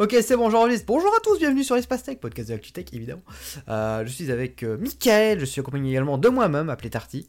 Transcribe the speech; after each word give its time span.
Ok, 0.00 0.16
c'est 0.22 0.36
bon, 0.36 0.50
j'enregistre. 0.50 0.86
Bonjour 0.86 1.10
à 1.16 1.20
tous, 1.22 1.38
bienvenue 1.38 1.62
sur 1.62 1.76
Espace 1.76 2.02
Tech, 2.02 2.18
podcast 2.18 2.50
de 2.50 2.56
Tech 2.56 2.86
évidemment. 2.92 3.22
Euh, 3.68 4.04
je 4.04 4.10
suis 4.10 4.30
avec 4.32 4.64
euh, 4.64 4.76
Michael, 4.76 5.38
je 5.38 5.44
suis 5.44 5.60
accompagné 5.60 5.90
également 5.90 6.18
de 6.18 6.28
moi-même, 6.28 6.68
appelé 6.68 6.90
Tarty. 6.90 7.28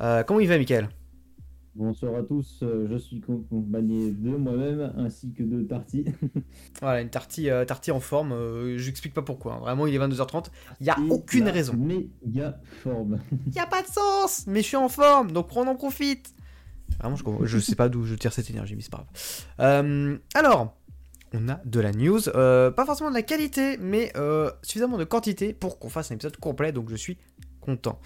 Euh, 0.00 0.22
comment 0.22 0.40
il 0.40 0.48
va, 0.48 0.58
Michael? 0.58 0.90
Bonsoir 1.74 2.16
à 2.16 2.22
tous, 2.24 2.58
euh, 2.62 2.86
je 2.90 2.98
suis 2.98 3.22
accompagné 3.26 4.10
de 4.10 4.36
moi-même 4.36 4.92
ainsi 4.98 5.32
que 5.32 5.42
de 5.42 5.62
Tarty. 5.62 6.04
Voilà, 6.82 7.00
une 7.00 7.08
Tarty, 7.08 7.48
Tarty 7.66 7.90
en 7.90 8.00
forme, 8.00 8.32
euh, 8.32 8.76
j'explique 8.76 9.14
pas 9.14 9.22
pourquoi. 9.22 9.54
hein. 9.54 9.60
Vraiment, 9.60 9.86
il 9.86 9.94
est 9.94 9.98
22h30, 9.98 10.48
il 10.80 10.86
y 10.86 10.90
a 10.90 10.98
Et 10.98 11.10
aucune 11.10 11.48
raison. 11.48 11.72
Méga 11.74 12.60
forme. 12.82 13.18
Il 13.46 13.54
y 13.54 13.60
a 13.60 13.66
pas 13.66 13.80
de 13.80 13.88
sens, 13.88 14.44
mais 14.46 14.60
je 14.60 14.66
suis 14.66 14.76
en 14.76 14.90
forme, 14.90 15.32
donc 15.32 15.48
on 15.56 15.66
en 15.66 15.74
profite. 15.74 16.34
Vraiment, 17.00 17.16
je, 17.16 17.24
je 17.46 17.58
sais 17.58 17.76
pas 17.76 17.88
d'où 17.88 18.04
je 18.04 18.14
tire 18.14 18.34
cette 18.34 18.50
énergie, 18.50 18.76
mais 18.76 18.82
c'est 18.82 18.92
pas 18.92 19.06
grave. 19.58 20.18
Alors, 20.34 20.76
on 21.34 21.48
a 21.48 21.60
de 21.64 21.80
la 21.80 21.92
news, 21.92 22.28
euh, 22.28 22.70
pas 22.70 22.84
forcément 22.84 23.10
de 23.10 23.14
la 23.14 23.22
qualité, 23.22 23.78
mais 23.78 24.12
euh, 24.16 24.50
suffisamment 24.62 24.98
de 24.98 25.04
quantité 25.04 25.52
pour 25.52 25.78
qu'on 25.78 25.88
fasse 25.88 26.10
un 26.10 26.14
épisode 26.14 26.36
complet, 26.36 26.72
donc 26.72 26.90
je 26.90 26.96
suis 26.96 27.18
content. 27.60 27.98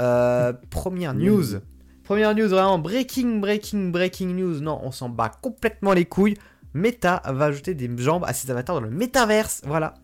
Euh, 0.00 0.52
première 0.70 1.14
news. 1.14 1.60
Première 2.04 2.34
news, 2.34 2.48
vraiment 2.48 2.78
breaking, 2.78 3.40
breaking, 3.40 3.90
breaking 3.90 4.34
news. 4.34 4.60
Non, 4.60 4.80
on 4.82 4.90
s'en 4.90 5.08
bat 5.08 5.30
complètement 5.42 5.92
les 5.92 6.04
couilles. 6.04 6.36
Meta 6.72 7.22
va 7.26 7.46
ajouter 7.46 7.74
des 7.74 7.90
jambes 7.96 8.24
à 8.26 8.32
ses 8.32 8.50
avatars 8.50 8.76
dans 8.76 8.82
le 8.82 8.90
métaverse. 8.90 9.62
Voilà. 9.64 9.94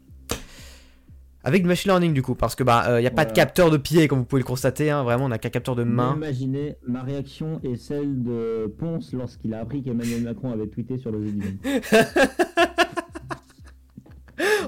Avec 1.44 1.62
du 1.62 1.68
machine 1.68 1.90
learning 1.90 2.12
du 2.14 2.22
coup, 2.22 2.34
parce 2.36 2.54
que 2.54 2.62
bah 2.62 3.00
il 3.00 3.02
y 3.02 3.06
a 3.06 3.10
pas 3.10 3.24
de 3.24 3.32
capteur 3.32 3.70
de 3.70 3.76
pied 3.76 4.06
comme 4.06 4.20
vous 4.20 4.24
pouvez 4.24 4.40
le 4.42 4.46
constater. 4.46 4.90
hein. 4.90 5.02
Vraiment, 5.02 5.24
on 5.24 5.30
a 5.32 5.38
qu'un 5.38 5.50
capteur 5.50 5.74
de 5.74 5.82
main. 5.82 6.14
Imaginez 6.16 6.76
ma 6.86 7.02
réaction 7.02 7.58
et 7.64 7.76
celle 7.76 8.22
de 8.22 8.72
Ponce 8.78 9.12
lorsqu'il 9.12 9.52
a 9.54 9.60
appris 9.60 9.82
qu'Emmanuel 9.82 10.22
Macron 10.22 10.52
avait 10.52 10.68
tweeté 10.68 10.98
sur 10.98 11.10
le 11.10 11.24
jeu 11.24 11.32
du 11.32 11.40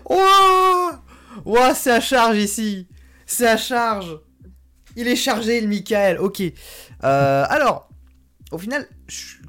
Ouah 0.09 1.02
Ouah, 1.45 1.74
c'est 1.74 1.91
à 1.91 2.00
charge 2.00 2.36
ici 2.39 2.86
C'est 3.27 3.48
à 3.48 3.56
charge 3.56 4.19
Il 4.97 5.08
est 5.08 5.17
chargé, 5.17 5.61
le 5.61 5.69
Michael, 5.69 6.19
ok. 6.19 6.41
Euh, 6.42 7.45
alors, 7.48 7.89
au 8.52 8.58
final, 8.58 8.86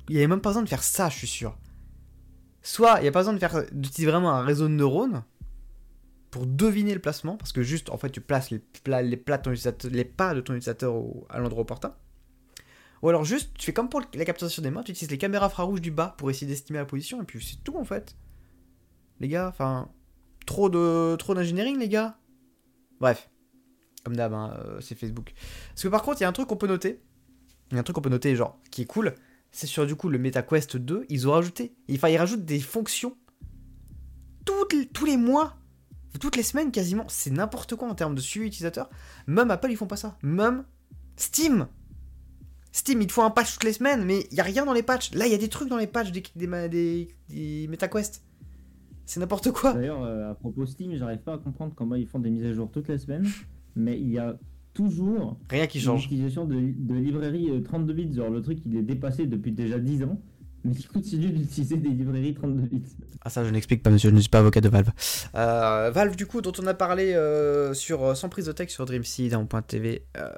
il 0.10 0.14
n'y 0.14 0.18
avait 0.18 0.28
même 0.28 0.42
pas 0.42 0.50
besoin 0.50 0.64
de 0.64 0.70
faire 0.70 0.84
ça, 0.84 1.10
je 1.10 1.18
suis 1.18 1.28
sûr. 1.28 1.58
Soit, 2.62 2.96
il 3.00 3.04
n'y 3.04 3.08
a 3.08 3.12
pas 3.12 3.20
besoin 3.20 3.34
de 3.34 3.40
faire 3.40 3.64
d'utiliser 3.72 4.10
vraiment 4.12 4.32
un 4.32 4.42
réseau 4.44 4.64
de 4.68 4.74
neurones 4.74 5.24
pour 6.36 6.46
deviner 6.46 6.94
le 6.94 7.00
placement, 7.00 7.38
parce 7.38 7.54
que 7.54 7.64
juste, 7.64 7.90
en 7.90 7.98
fait, 7.98 8.10
tu 8.10 8.20
places 8.20 8.50
les, 8.50 8.60
pla- 8.60 9.02
les, 9.02 9.16
plats 9.16 9.42
les 9.90 10.04
pas 10.04 10.34
de 10.34 10.42
ton 10.42 10.54
utilisateur 10.54 10.94
au- 10.94 11.26
à 11.30 11.40
l'endroit 11.40 11.62
opportun. 11.62 11.96
Ou 13.02 13.08
alors 13.08 13.24
juste, 13.24 13.52
tu 13.58 13.66
fais 13.68 13.72
comme 13.74 13.88
pour 13.88 14.02
la 14.14 14.26
captation 14.26 14.62
des 14.62 14.70
mains, 14.70 14.84
tu 14.84 14.92
utilises 14.92 15.10
les 15.10 15.18
caméras 15.18 15.46
infrarouges 15.46 15.80
du 15.80 15.92
bas 15.92 16.14
pour 16.18 16.30
essayer 16.30 16.46
d'estimer 16.46 16.80
la 16.80 16.86
position, 16.86 17.22
et 17.22 17.26
puis 17.26 17.42
c'est 17.42 17.64
tout, 17.64 17.78
en 17.78 17.86
fait. 17.86 18.18
Les 19.22 19.30
gars, 19.30 19.48
enfin... 19.48 19.90
Trop 20.46 20.70
de 20.70 21.16
trop 21.18 21.34
d'engineering, 21.34 21.80
les 21.80 21.88
gars. 21.90 22.20
Bref, 23.00 23.30
comme 24.04 24.16
d'hab, 24.18 24.34
hein, 24.34 24.54
euh, 24.60 24.82
c'est 24.82 24.94
Facebook. 24.94 25.34
Parce 25.70 25.84
que 25.84 25.88
par 25.88 26.04
contre, 26.04 26.20
il 26.20 26.24
y 26.24 26.26
a 26.26 26.30
un 26.30 26.34
truc 26.34 26.48
qu'on 26.50 26.58
peut 26.58 26.68
noter. 26.68 27.02
Il 27.72 27.76
y 27.76 27.78
a 27.78 27.80
un 27.80 27.84
truc 27.84 27.96
qu'on 27.96 28.02
peut 28.02 28.10
noter, 28.12 28.36
genre, 28.36 28.60
qui 28.70 28.82
est 28.82 28.86
cool. 28.86 29.16
C'est 29.52 29.68
sur 29.68 29.88
du 29.88 29.96
coup 29.96 30.10
le 30.10 30.20
MetaQuest 30.20 30.76
2, 30.78 31.06
ils 31.10 31.28
ont 31.30 31.32
rajouté. 31.32 31.74
Enfin, 31.92 32.10
ils 32.10 32.18
rajoutent 32.18 32.44
des 32.46 32.60
fonctions 32.60 33.16
toutes 34.46 34.76
tous 34.94 35.06
les 35.06 35.18
mois, 35.18 35.56
toutes 36.18 36.36
les 36.38 36.44
semaines 36.44 36.72
quasiment. 36.72 37.06
C'est 37.08 37.32
n'importe 37.32 37.76
quoi 37.76 37.90
en 37.90 37.96
termes 37.96 38.16
de 38.16 38.22
suivi 38.22 38.48
utilisateur. 38.48 38.90
Même 39.28 39.52
Apple, 39.52 39.70
ils 39.72 39.78
font 39.78 39.88
pas 39.88 39.96
ça. 39.98 40.18
Même 40.24 40.64
Steam. 41.18 41.68
Steam, 42.72 43.02
il 43.02 43.08
te 43.08 43.14
faut 43.14 43.22
un 43.22 43.30
patch 43.30 43.54
toutes 43.54 43.64
les 43.64 43.74
semaines, 43.74 44.04
mais 44.04 44.28
il 44.32 44.38
y 44.38 44.42
a 44.42 44.44
rien 44.44 44.66
dans 44.66 44.74
les 44.74 44.84
patchs. 44.84 45.14
Là, 45.14 45.26
il 45.28 45.32
y 45.32 45.36
a 45.36 45.38
des 45.38 45.48
trucs 45.48 45.70
dans 45.70 45.78
les 45.78 45.88
patchs 45.88 46.12
des, 46.12 46.24
des, 46.36 46.48
ma- 46.48 46.68
des, 46.68 47.08
des 47.30 47.68
MetaQuest. 47.70 48.22
C'est 49.06 49.20
n'importe 49.20 49.52
quoi. 49.52 49.74
D'ailleurs, 49.74 50.04
euh, 50.04 50.32
à 50.32 50.36
propos 50.36 50.66
Steam, 50.66 50.94
j'arrive 50.96 51.20
pas 51.20 51.36
à 51.36 51.38
comprendre 51.38 51.74
comment 51.76 51.96
ils 51.96 52.08
font 52.08 52.20
des 52.20 52.30
mises 52.30 52.44
à 52.46 52.54
jour 52.54 52.70
toutes 52.72 52.88
les 52.90 52.98
semaines, 52.98 53.26
mais 53.76 54.00
il 54.00 54.10
y 54.10 54.18
a 54.18 54.38
toujours 54.74 55.38
Rien 55.50 55.68
qui 55.68 55.80
change. 55.80 56.06
utilisation 56.06 56.44
de, 56.46 56.56
de 56.56 56.96
librairie 56.96 57.50
euh, 57.50 57.62
32 57.62 57.94
bits. 57.94 58.14
Genre 58.14 58.30
le 58.30 58.42
truc, 58.42 58.60
il 58.66 58.76
est 58.76 58.82
dépassé 58.84 59.26
depuis 59.26 59.54
déjà 59.54 59.80
10 59.80 60.04
ans, 60.04 60.20
mais 60.66 60.74
il 60.74 60.88
continue 60.88 61.30
d'utiliser 61.30 61.78
des 61.78 61.90
librairies 61.90 62.34
32 62.34 62.62
bits. 62.68 62.84
Ah 63.24 63.30
ça 63.30 63.46
je 63.46 63.50
n'explique 63.52 63.82
pas 63.84 63.90
monsieur, 63.92 64.10
je 64.10 64.16
ne 64.16 64.20
suis 64.20 64.30
pas 64.30 64.40
avocat 64.40 64.60
de 64.62 64.68
Valve. 64.70 64.90
Euh, 65.36 65.92
Valve 65.94 66.16
du 66.16 66.26
coup 66.26 66.42
dont 66.42 66.52
on 66.62 66.68
a 66.68 66.74
parlé 66.74 67.14
euh, 67.14 67.74
sur 67.74 68.04
euh, 68.04 68.14
sans 68.16 68.28
prise 68.30 68.46
de 68.48 68.52
texte 68.52 68.76
sur 68.76 68.86
Dreamseed 68.86 69.34
en 69.36 69.46
point 69.46 69.62
TV. 69.62 70.04
euh, 70.18 70.30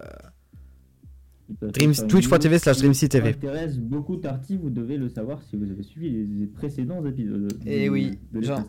twitch.tv 1.74 2.60
slash 2.60 2.76
qui 2.78 2.82
Dreamseed 2.84 3.10
TV. 3.10 3.30
intéresse 3.30 3.78
beaucoup 3.78 4.18
Tarty, 4.18 4.58
vous 4.58 4.70
devez 4.70 4.98
le 4.98 5.10
savoir 5.10 5.42
si 5.44 5.56
vous 5.56 5.70
avez 5.72 5.84
suivi 5.84 6.26
les 6.40 6.46
précédents 6.48 7.06
épisodes. 7.06 7.48
de- 7.48 7.58
Eh 7.66 7.90
oui, 7.90 8.20
de 8.34 8.42
genre. 8.42 8.64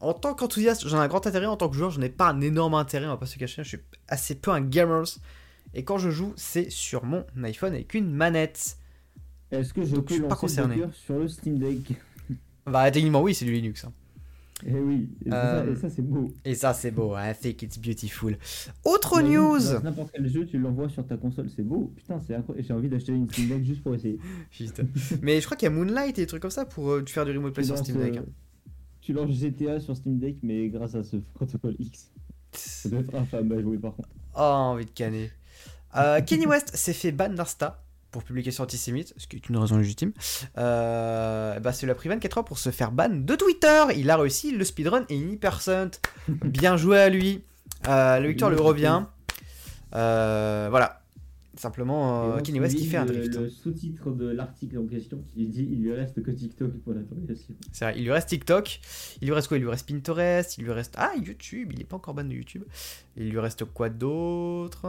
En 0.00 0.14
tant 0.14 0.34
qu'enthousiaste, 0.34 0.88
j'en 0.88 0.96
ai 0.98 1.04
un 1.04 1.08
grand 1.08 1.26
intérêt. 1.26 1.46
En 1.46 1.56
tant 1.56 1.68
que 1.68 1.76
joueur, 1.76 1.90
je 1.90 2.00
n'ai 2.00 2.08
pas 2.08 2.30
un 2.30 2.40
énorme 2.40 2.74
intérêt, 2.74 3.04
on 3.06 3.10
va 3.10 3.16
pas 3.18 3.26
se 3.26 3.38
cacher. 3.38 3.62
Je 3.62 3.68
suis 3.68 3.78
assez 4.08 4.34
peu 4.34 4.50
un 4.50 4.60
gamer. 4.62 5.04
Et 5.74 5.84
quand 5.84 5.98
je 5.98 6.10
joue, 6.10 6.32
c'est 6.36 6.70
sur 6.70 7.04
mon 7.04 7.24
iPhone 7.44 7.74
avec 7.74 7.94
une 7.94 8.10
manette. 8.10 8.76
Est-ce 9.50 9.72
que 9.74 9.82
je 9.84 9.94
Donc, 9.96 10.04
je 10.04 10.06
peux 10.08 10.14
suis 10.14 10.22
pas 10.22 10.28
lancer 10.28 10.40
concerné. 10.40 10.76
Docker 10.76 10.94
sur 10.94 11.18
le 11.18 11.28
Steam 11.28 11.58
Deck? 11.58 11.92
Bah 12.66 12.90
techniquement 12.90 13.22
oui, 13.22 13.34
c'est 13.34 13.44
du 13.44 13.52
Linux. 13.52 13.84
hein. 13.84 13.92
Eh 14.66 14.74
oui, 14.78 15.08
et 15.24 15.32
Euh, 15.32 15.64
ça, 15.64 15.70
et 15.70 15.76
ça, 15.76 15.88
c'est 15.96 16.02
beau. 16.02 16.30
Et 16.44 16.54
ça 16.54 16.74
c'est 16.74 16.90
beau, 16.90 17.14
I 17.16 17.32
think 17.34 17.62
it's 17.62 17.78
beautiful. 17.78 18.36
Autre 18.84 19.20
Imagine, 19.20 19.34
news 19.38 19.52
lances 19.54 19.82
N'importe 19.82 20.10
quel 20.14 20.28
jeu, 20.28 20.44
tu 20.46 20.58
l'envoies 20.58 20.90
sur 20.90 21.06
ta 21.06 21.16
console, 21.16 21.48
c'est 21.48 21.62
beau. 21.62 21.90
Putain, 21.96 22.20
c'est 22.26 22.34
incroyable. 22.34 22.66
J'ai 22.68 22.74
envie 22.74 22.88
d'acheter 22.90 23.12
une 23.12 23.28
Steam 23.30 23.48
Deck 23.48 23.64
juste 23.64 23.82
pour 23.82 23.94
essayer. 23.94 24.18
Mais 25.22 25.40
je 25.40 25.46
crois 25.46 25.56
qu'il 25.56 25.66
y 25.66 25.72
a 25.72 25.74
Moonlight 25.74 26.18
et 26.18 26.22
des 26.22 26.26
trucs 26.26 26.42
comme 26.42 26.50
ça 26.50 26.66
pour 26.66 26.90
euh, 26.90 27.04
faire 27.06 27.24
du 27.24 27.32
remote 27.32 27.54
play 27.54 27.64
sur 27.64 27.78
Steam 27.78 27.96
Deck. 27.96 28.16
euh, 28.18 28.20
hein. 28.20 28.24
Tu 29.00 29.14
lances 29.14 29.30
GTA 29.30 29.80
sur 29.80 29.96
Steam 29.96 30.18
Deck, 30.18 30.36
mais 30.42 30.68
grâce 30.68 30.94
à 30.94 31.02
ce 31.02 31.16
protocole 31.34 31.74
X. 31.78 32.10
Ça 32.52 32.90
doit 32.90 33.00
être 33.00 33.14
infâme 33.14 33.50
à 33.52 33.62
jouer 33.62 33.78
par 33.78 33.94
contre. 33.96 34.10
Oh, 34.36 34.40
envie 34.40 34.84
de 34.84 34.90
canner. 34.90 35.30
Euh, 35.96 36.20
Kenny 36.20 36.46
West 36.46 36.76
s'est 36.76 36.92
fait 36.92 37.12
ban 37.12 37.30
d'Insta 37.30 37.82
pour 38.10 38.24
publication 38.24 38.64
antisémite, 38.64 39.14
ce 39.16 39.26
qui 39.26 39.36
est 39.36 39.48
une 39.48 39.56
raison 39.56 39.76
légitime. 39.76 40.12
Euh, 40.58 41.58
bah, 41.60 41.72
lui 41.86 41.92
a 41.92 41.94
pris 41.94 42.08
24 42.08 42.38
heures 42.38 42.44
pour 42.44 42.58
se 42.58 42.70
faire 42.70 42.92
ban 42.92 43.08
de 43.10 43.34
Twitter. 43.36 43.84
Il 43.96 44.10
a 44.10 44.16
réussi 44.16 44.52
le 44.52 44.64
speedrun 44.64 45.04
et 45.08 45.16
une. 45.16 45.38
Bien 46.28 46.76
joué 46.76 46.98
à 46.98 47.08
lui. 47.08 47.44
Euh, 47.88 48.18
le 48.18 48.28
Victor 48.28 48.50
lui 48.50 48.58
revient. 48.58 49.04
Euh, 49.94 50.68
voilà. 50.70 50.99
Simplement, 51.60 52.36
euh, 52.36 52.40
Kenny 52.40 52.58
West 52.58 52.74
qui 52.74 52.86
fait 52.86 52.96
un 52.96 53.04
drift. 53.04 53.34
le 53.34 53.50
sous-titre 53.50 54.12
de 54.12 54.30
l'article 54.30 54.78
en 54.78 54.86
question 54.86 55.22
qui 55.34 55.46
dit 55.46 55.68
il 55.70 55.82
lui 55.82 55.92
reste 55.92 56.22
que 56.22 56.30
TikTok 56.30 56.72
pour 56.78 56.94
l'interrogation. 56.94 57.54
C'est 57.70 57.84
vrai, 57.84 57.98
il 57.98 58.04
lui 58.04 58.12
reste 58.12 58.30
TikTok, 58.30 58.80
il 59.20 59.28
lui 59.28 59.34
reste 59.34 59.48
quoi? 59.48 59.58
Il 59.58 59.60
lui 59.60 59.68
reste 59.68 59.86
Pinterest, 59.86 60.56
il 60.56 60.64
lui 60.64 60.72
reste... 60.72 60.94
Ah, 60.96 61.12
YouTube, 61.22 61.72
il 61.74 61.82
est 61.82 61.84
pas 61.84 61.96
encore 61.96 62.14
ban 62.14 62.24
de 62.24 62.32
YouTube. 62.32 62.64
Il 63.14 63.28
lui 63.28 63.38
reste 63.38 63.66
quoi 63.66 63.90
d'autre? 63.90 64.86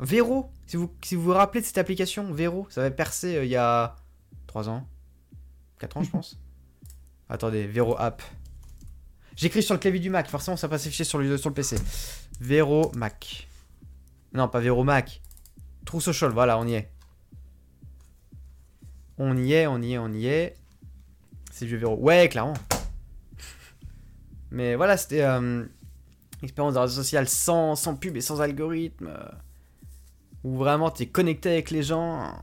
Vero, 0.00 0.50
si 0.66 0.78
vous, 0.78 0.90
si 1.02 1.14
vous 1.14 1.24
vous 1.24 1.32
rappelez 1.32 1.60
de 1.60 1.66
cette 1.66 1.76
application, 1.76 2.32
Vero, 2.32 2.66
ça 2.70 2.80
avait 2.80 2.90
percé 2.90 3.36
euh, 3.36 3.44
il 3.44 3.50
y 3.50 3.56
a 3.56 3.96
3 4.46 4.70
ans, 4.70 4.88
4 5.78 5.98
ans 5.98 6.02
je 6.04 6.10
pense. 6.10 6.40
Attendez, 7.28 7.66
Vero 7.66 7.96
App. 7.98 8.22
J'écris 9.36 9.62
sur 9.62 9.74
le 9.74 9.80
clavier 9.80 10.00
du 10.00 10.08
Mac, 10.08 10.26
forcément 10.30 10.56
ça 10.56 10.70
passe 10.70 10.86
affiché 10.86 11.04
sur 11.04 11.18
le, 11.18 11.36
sur 11.36 11.50
le 11.50 11.54
PC. 11.54 11.76
Vero 12.40 12.90
Mac. 12.94 13.46
Non, 14.32 14.48
pas 14.48 14.60
Vero 14.60 14.82
Mac. 14.82 15.20
True 15.86 16.00
Social, 16.00 16.32
voilà, 16.32 16.58
on 16.58 16.66
y 16.66 16.74
est. 16.74 16.90
On 19.18 19.36
y 19.36 19.54
est, 19.54 19.66
on 19.66 19.80
y 19.80 19.94
est, 19.94 19.98
on 19.98 20.12
y 20.12 20.26
est. 20.26 20.54
C'est 21.50 21.64
du 21.64 21.78
Vero. 21.78 21.96
Ouais, 21.98 22.28
clairement. 22.28 22.54
Mais 24.50 24.74
voilà, 24.74 24.96
c'était 24.98 25.22
euh, 25.22 25.64
expérience 26.42 26.74
de 26.74 26.78
réseau 26.80 27.02
social 27.02 27.26
sans, 27.28 27.76
pub 27.98 28.16
et 28.16 28.20
sans 28.20 28.42
algorithme. 28.42 29.06
euh, 29.06 29.28
où 30.44 30.56
vraiment 30.56 30.90
tu 30.90 31.04
es 31.04 31.06
connecté 31.06 31.50
avec 31.50 31.70
les 31.70 31.82
gens. 31.82 32.34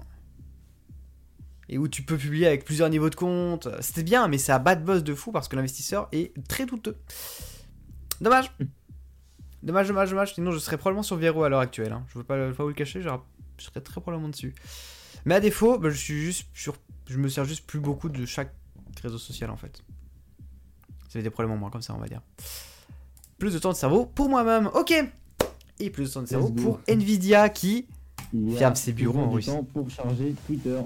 Et 1.69 1.77
où 1.77 1.87
tu 1.87 2.03
peux 2.03 2.17
publier 2.17 2.47
avec 2.47 2.65
plusieurs 2.65 2.89
niveaux 2.89 3.09
de 3.09 3.15
compte. 3.15 3.67
C'était 3.81 4.03
bien, 4.03 4.27
mais 4.27 4.37
c'est 4.37 4.51
à 4.51 4.59
bas 4.59 4.75
de 4.75 4.83
boss 4.83 5.03
de 5.03 5.13
fou 5.13 5.31
parce 5.31 5.47
que 5.47 5.55
l'investisseur 5.55 6.07
est 6.11 6.33
très 6.47 6.65
douteux. 6.65 6.97
Dommage. 8.21 8.51
Dommage, 9.63 9.87
dommage, 9.87 10.09
dommage. 10.09 10.33
Sinon, 10.35 10.51
je 10.51 10.59
serais 10.59 10.77
probablement 10.77 11.03
sur 11.03 11.15
Vero 11.15 11.43
à 11.43 11.49
l'heure 11.49 11.61
actuelle. 11.61 11.93
hein. 11.93 12.03
Je 12.09 12.17
veux 12.17 12.23
pas, 12.23 12.35
pas 12.51 12.63
vous 12.63 12.69
le 12.69 12.75
cacher, 12.75 13.01
je 13.01 13.09
serais 13.57 13.81
très 13.81 14.01
probablement 14.01 14.29
dessus. 14.29 14.53
Mais 15.25 15.35
à 15.35 15.39
défaut, 15.39 15.79
bah, 15.79 15.89
je 15.89 15.97
suis 15.97 16.21
juste 16.21 16.47
sur, 16.53 16.75
je 17.07 17.17
me 17.17 17.29
sers 17.29 17.45
juste 17.45 17.65
plus 17.65 17.79
beaucoup 17.79 18.09
de 18.09 18.25
chaque 18.25 18.53
réseau 19.01 19.17
social 19.17 19.49
en 19.49 19.57
fait. 19.57 19.81
Ça 21.07 21.19
fait 21.19 21.23
des 21.23 21.29
problèmes 21.29 21.53
en 21.55 21.57
moins 21.57 21.69
comme 21.69 21.81
ça, 21.81 21.93
on 21.95 21.99
va 21.99 22.07
dire. 22.07 22.21
Plus 23.37 23.53
de 23.53 23.59
temps 23.59 23.71
de 23.71 23.77
cerveau 23.77 24.05
pour 24.05 24.27
moi-même, 24.29 24.67
ok. 24.73 24.93
Et 25.79 25.89
plus 25.89 26.09
de 26.09 26.13
temps 26.13 26.21
de 26.21 26.27
cerveau 26.27 26.49
pour 26.49 26.79
Nvidia 26.87 27.49
qui, 27.49 27.87
Ferme 28.57 28.75
ses 28.75 28.93
bureaux 28.93 29.19
en 29.19 29.29
Russie. 29.29 29.49
temps 29.51 29.63
pour 29.63 29.89
charger 29.91 30.33
Twitter. 30.47 30.79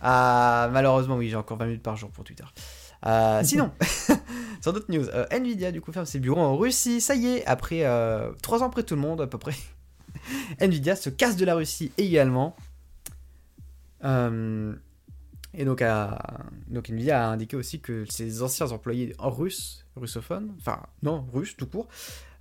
ah 0.00 0.70
malheureusement 0.72 1.16
oui, 1.16 1.28
j'ai 1.28 1.36
encore 1.36 1.58
20 1.58 1.66
minutes 1.66 1.82
par 1.82 1.96
jour 1.96 2.10
pour 2.10 2.22
Twitter. 2.24 2.44
Euh, 3.04 3.40
sinon, 3.42 3.72
sur 4.62 4.72
d'autres 4.72 4.90
news, 4.90 5.06
euh, 5.10 5.26
Nvidia 5.30 5.72
du 5.72 5.82
coup 5.82 5.92
ferme 5.92 6.06
ses 6.06 6.20
bureaux 6.20 6.40
en 6.40 6.56
Russie. 6.56 7.02
Ça 7.02 7.14
y 7.14 7.26
est, 7.26 7.44
après 7.44 7.84
3 8.42 8.62
ans 8.62 8.68
après 8.68 8.84
tout 8.84 8.94
le 8.94 9.02
monde 9.02 9.20
à 9.20 9.26
peu 9.26 9.36
près, 9.36 9.54
Nvidia 10.60 10.96
se 10.96 11.10
casse 11.10 11.36
de 11.36 11.44
la 11.44 11.54
Russie 11.54 11.92
également. 11.98 12.56
Euh, 14.04 14.74
Et 15.54 15.66
donc, 15.66 15.84
donc 16.68 16.88
Nvidia 16.88 17.28
a 17.28 17.30
indiqué 17.30 17.56
aussi 17.56 17.80
que 17.80 18.06
ses 18.08 18.42
anciens 18.42 18.70
employés 18.72 19.14
en 19.18 19.28
russe, 19.30 19.84
russophones, 19.96 20.54
enfin 20.58 20.80
non, 21.02 21.26
russes 21.32 21.56
tout 21.56 21.66
court, 21.66 21.88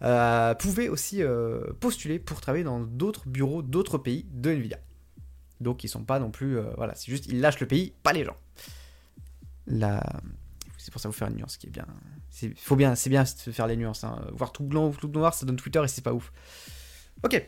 euh, 0.01 0.55
pouvaient 0.55 0.87
aussi 0.87 1.21
euh, 1.21 1.73
postuler 1.79 2.19
pour 2.19 2.39
travailler 2.39 2.63
dans 2.63 2.79
d'autres 2.79 3.27
bureaux 3.27 3.61
d'autres 3.61 3.97
pays 3.97 4.25
de 4.31 4.51
Nvidia. 4.51 4.79
Donc 5.59 5.83
ils 5.83 5.89
sont 5.89 6.05
pas 6.05 6.19
non 6.19 6.31
plus, 6.31 6.57
euh, 6.57 6.71
voilà, 6.77 6.95
c'est 6.95 7.11
juste 7.11 7.25
ils 7.27 7.41
lâchent 7.41 7.59
le 7.59 7.67
pays, 7.67 7.93
pas 8.01 8.13
les 8.13 8.23
gens. 8.23 8.37
Là, 9.67 10.01
c'est 10.81 10.91
pour 10.91 10.99
ça 10.99 11.09
vous 11.09 11.13
faire 11.13 11.27
une 11.27 11.35
nuance 11.35 11.57
qui 11.57 11.67
est 11.67 11.69
bien. 11.69 11.85
C'est 12.31 12.57
faut 12.57 12.75
bien, 12.75 12.95
c'est 12.95 13.09
bien 13.11 13.23
de 13.23 13.51
faire 13.51 13.67
les 13.67 13.77
nuances. 13.77 14.03
hein. 14.03 14.19
Voir 14.33 14.51
tout 14.51 14.63
blanc 14.63 14.87
ou 14.87 14.93
tout 14.95 15.07
noir, 15.09 15.33
ça 15.33 15.45
donne 15.45 15.55
Twitter 15.55 15.79
et 15.83 15.87
c'est 15.87 16.03
pas 16.03 16.13
ouf. 16.13 16.31
Ok. 17.23 17.47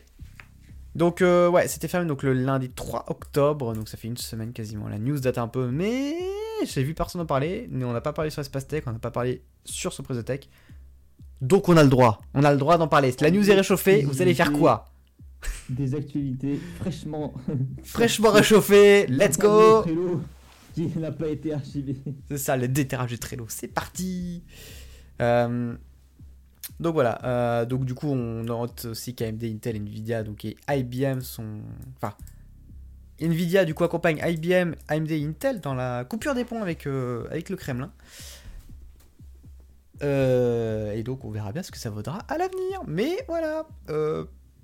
Donc 0.93 1.23
euh, 1.23 1.49
ouais, 1.49 1.67
c'était 1.67 1.87
fermé 1.87 2.05
donc 2.07 2.21
le 2.21 2.33
lundi 2.33 2.69
3 2.69 3.05
octobre, 3.07 3.73
donc 3.73 3.89
ça 3.89 3.97
fait 3.97 4.07
une 4.07 4.17
semaine 4.17 4.53
quasiment. 4.53 4.87
La 4.87 4.99
news 4.99 5.19
date 5.19 5.39
un 5.39 5.47
peu, 5.47 5.71
mais 5.71 6.15
j'ai 6.63 6.83
vu 6.83 6.93
personne 6.93 7.21
en 7.21 7.25
parler. 7.25 7.67
Mais 7.71 7.83
on 7.85 7.91
n'a 7.93 8.01
pas 8.01 8.13
parlé 8.13 8.29
sur 8.29 8.41
Espace 8.41 8.67
Tech, 8.67 8.83
on 8.85 8.91
n'a 8.91 8.99
pas 8.99 9.09
parlé 9.09 9.43
sur 9.65 9.91
Surprise 9.91 10.23
Tech. 10.23 10.41
Donc 11.41 11.69
on 11.69 11.75
a 11.75 11.83
le 11.83 11.89
droit, 11.89 12.21
on 12.35 12.43
a 12.43 12.51
le 12.51 12.59
droit 12.59 12.77
d'en 12.77 12.87
parler. 12.87 13.11
Si 13.11 13.23
la 13.23 13.31
news 13.31 13.49
est 13.49 13.55
réchauffée, 13.55 14.03
vous 14.03 14.21
allez 14.21 14.35
faire 14.35 14.53
quoi? 14.53 14.85
Des 15.69 15.95
actualités 15.95 16.59
fraîchement. 16.79 17.33
Fraîchement 17.83 18.29
réchauffé, 18.31 19.07
let's 19.07 19.39
go 19.39 19.83
Qui 20.73 20.87
n'a 20.97 21.11
pas 21.11 21.27
été 21.27 21.53
archivé. 21.53 21.95
C'est 22.29 22.37
ça, 22.37 22.57
le 22.57 22.67
déterrage 22.67 23.11
du 23.11 23.19
Trello, 23.19 23.45
c'est 23.47 23.67
parti 23.67 24.43
Euh, 25.21 25.75
Donc 26.79 26.93
voilà, 26.93 27.19
euh, 27.23 27.65
donc 27.65 27.85
du 27.85 27.93
coup 27.93 28.07
on 28.07 28.43
note 28.43 28.85
aussi 28.85 29.13
qu'AMD, 29.13 29.43
Intel, 29.43 29.75
Nvidia 29.75 30.23
donc, 30.23 30.45
et 30.45 30.57
IBM 30.67 31.21
sont... 31.21 31.59
Enfin, 31.97 32.15
Nvidia 33.21 33.63
du 33.65 33.73
coup 33.73 33.83
accompagne 33.83 34.19
IBM, 34.25 34.73
AMD 34.87 35.11
Intel 35.11 35.61
dans 35.61 35.75
la 35.75 36.03
coupure 36.05 36.33
des 36.33 36.45
ponts 36.45 36.61
avec, 36.61 36.87
euh, 36.87 37.27
avec 37.29 37.49
le 37.49 37.55
Kremlin. 37.55 37.91
Et 40.01 41.03
donc 41.03 41.23
on 41.23 41.31
verra 41.31 41.53
bien 41.53 41.63
ce 41.63 41.71
que 41.71 41.77
ça 41.77 41.89
vaudra 41.89 42.17
à 42.27 42.37
l'avenir. 42.37 42.81
Mais 42.87 43.23
voilà, 43.27 43.65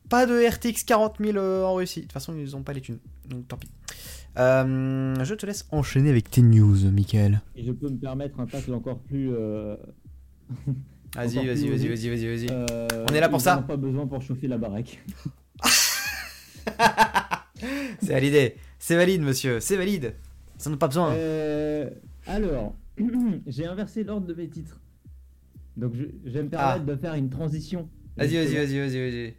pas 0.09 0.25
de 0.25 0.45
RTX 0.45 0.83
40 0.85 1.17
000 1.19 1.37
euh, 1.37 1.63
en 1.63 1.75
Russie. 1.75 1.99
De 1.99 2.05
toute 2.05 2.13
façon 2.13 2.35
ils 2.35 2.51
n'ont 2.51 2.63
pas 2.63 2.73
les 2.73 2.81
thunes, 2.81 2.99
donc 3.27 3.47
tant 3.47 3.57
pis. 3.57 3.69
Euh, 4.37 5.15
je 5.23 5.33
te 5.33 5.45
laisse 5.45 5.67
enchaîner 5.71 6.09
avec 6.09 6.29
tes 6.29 6.41
news, 6.41 6.89
Michael. 6.91 7.41
Et 7.55 7.63
je 7.65 7.71
peux 7.71 7.89
me 7.89 7.97
permettre 7.97 8.39
un 8.39 8.45
tacle 8.45 8.73
encore 8.73 8.99
plus. 8.99 9.31
euh, 9.33 9.75
Vas-y, 11.15 11.35
vas-y, 11.45 11.67
vas-y, 11.69 11.87
vas-y, 11.87 12.09
vas-y, 12.09 12.27
vas-y. 12.27 12.47
euh, 12.51 13.05
On 13.09 13.13
est 13.13 13.19
là 13.19 13.29
pour 13.29 13.41
ça. 13.41 13.57
pas 13.57 13.77
besoin 13.77 14.05
pour 14.07 14.21
chauffer 14.21 14.47
la 14.47 14.57
baraque. 14.59 14.99
C'est 18.01 18.13
validé. 18.13 18.55
C'est 18.77 18.95
valide, 18.95 19.21
monsieur. 19.21 19.59
C'est 19.59 19.75
valide. 19.75 20.13
Ça 20.57 20.69
n'a 20.69 20.77
pas 20.77 20.87
besoin. 20.87 21.11
Euh, 21.13 21.89
alors, 22.27 22.75
j'ai 23.47 23.65
inversé 23.65 24.03
l'ordre 24.03 24.27
de 24.27 24.33
mes 24.33 24.47
titres. 24.47 24.79
Donc 25.77 25.93
je, 25.95 26.03
je 26.25 26.29
vais 26.31 26.43
me 26.43 26.49
permettre 26.49 26.85
de 26.85 26.95
faire 26.95 27.13
une 27.15 27.29
transition. 27.29 27.89
Ah. 28.17 28.25
Vas-y, 28.25 28.35
vas-y, 28.35 28.55
vas-y, 28.55 28.79
vas-y, 28.79 29.09
vas-y. 29.11 29.33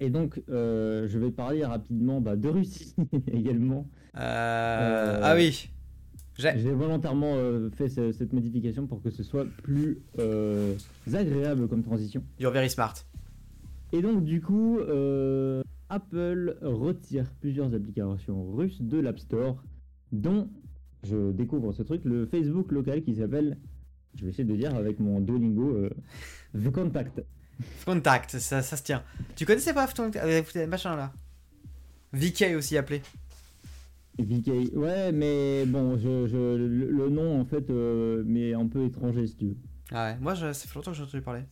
Et 0.00 0.10
donc, 0.10 0.40
euh, 0.48 1.08
je 1.08 1.18
vais 1.18 1.30
parler 1.30 1.64
rapidement 1.64 2.20
bah, 2.20 2.36
de 2.36 2.48
Russie 2.48 2.94
également. 3.32 3.86
Euh, 4.16 4.20
Euh, 4.20 5.20
Ah 5.22 5.34
oui. 5.36 5.70
J'ai. 6.36 6.52
J'ai 6.56 6.72
volontairement 6.72 7.34
fait 7.72 7.88
ce- 7.88 8.12
cette 8.12 8.32
modification 8.32 8.86
pour 8.86 9.02
que 9.02 9.10
ce 9.10 9.24
soit 9.24 9.44
plus 9.64 9.98
agréable 11.12 11.66
comme 11.68 11.82
transition. 11.82 12.22
You're 12.38 12.52
very 12.52 12.70
smart. 12.70 12.94
Et 13.92 14.02
donc, 14.02 14.24
du 14.24 14.40
coup, 14.40 14.78
Apple 15.88 16.56
retire 16.62 17.24
plusieurs 17.40 17.74
applications 17.74 18.52
russes 18.52 18.80
de 18.80 18.98
l'App 19.00 19.18
Store, 19.18 19.62
dont 20.12 20.48
je 21.02 21.32
découvre 21.32 21.72
ce 21.72 21.82
truc, 21.82 22.04
le 22.04 22.26
Facebook 22.26 22.70
local 22.72 23.02
qui 23.02 23.14
s'appelle, 23.16 23.56
je 24.14 24.24
vais 24.24 24.30
essayer 24.30 24.44
de 24.44 24.54
dire 24.56 24.74
avec 24.74 25.00
mon 25.00 25.20
Duolingo, 25.20 25.88
The 26.54 26.70
Contact. 26.70 27.22
Contact, 27.84 28.38
ça, 28.38 28.62
ça 28.62 28.76
se 28.76 28.82
tient. 28.82 29.02
Tu 29.36 29.44
connaissais 29.46 29.74
pas 29.74 29.86
ton 29.88 30.10
euh, 30.16 30.42
machin 30.68 30.96
là? 30.96 31.12
VK 32.12 32.54
aussi 32.56 32.76
appelé. 32.76 33.02
VK. 34.18 34.74
Ouais, 34.74 35.12
mais 35.12 35.64
bon, 35.66 35.96
je, 35.98 36.26
je- 36.26 36.56
le, 36.56 36.90
le 36.90 37.08
nom 37.08 37.40
en 37.40 37.44
fait 37.44 37.68
euh, 37.70 38.22
m'est 38.24 38.52
un 38.54 38.66
peu 38.66 38.84
étranger 38.84 39.26
si 39.26 39.36
tu 39.36 39.44
veux. 39.46 39.56
Ah 39.92 40.12
ouais, 40.12 40.18
moi 40.20 40.34
je- 40.34 40.52
ça 40.52 40.66
fait 40.68 40.74
longtemps 40.74 40.90
que 40.92 40.96
j'ai 40.96 41.02
entendu 41.04 41.22
parler. 41.22 41.42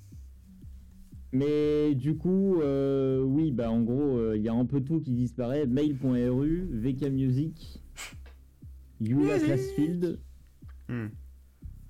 Mais 1.33 1.95
du 1.95 2.17
coup, 2.17 2.61
euh, 2.63 3.21
oui, 3.23 3.51
bah 3.51 3.71
en 3.71 3.81
gros, 3.83 4.17
euh, 4.19 4.37
il 4.37 4.43
y 4.43 4.49
a 4.49 4.53
un 4.55 4.65
peu 4.65 4.81
tout 4.81 5.01
qui 5.01 5.13
disparaît. 5.13 5.67
Mail.ru, 5.67 6.69
VK 6.73 7.11
Music, 7.11 7.83
Yula. 9.01 9.39
Classfield, 9.39 10.19
Hmm. 10.89 11.09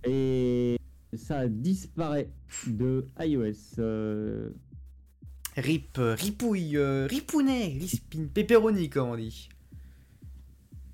et 0.05 0.77
ça 1.17 1.49
disparaît 1.49 2.31
de 2.67 3.07
iOS. 3.21 3.79
euh, 3.79 4.51
Rip, 5.57 5.99
euh, 5.99 6.15
ripouille, 6.15 6.77
euh, 6.77 7.07
ripounet, 7.09 7.77
rispin, 7.81 8.27
pepperoni 8.33 8.91
comme 8.91 9.09
on 9.09 9.17
dit. 9.17 9.49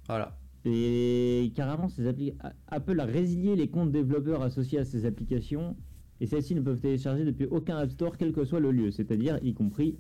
Voilà. 0.07 0.37
et 0.65 1.53
carrément, 1.57 1.89
ces 1.89 2.05
appli- 2.05 2.35
Apple 2.69 3.01
a 3.01 3.05
résilié 3.05 3.57
les 3.57 3.69
comptes 3.69 3.91
développeurs 3.91 4.43
associés 4.43 4.79
à 4.79 4.85
ces 4.85 5.05
applications, 5.07 5.77
et 6.21 6.27
celles-ci 6.27 6.55
ne 6.55 6.61
peuvent 6.61 6.81
télécharger 6.81 7.25
depuis 7.25 7.47
aucun 7.47 7.79
App 7.79 7.91
Store, 7.91 8.17
quel 8.17 8.33
que 8.33 8.45
soit 8.45 8.61
le 8.61 8.71
lieu, 8.71 8.93
c'est-à-dire 8.93 9.41
y 9.43 9.55
compris 9.55 9.97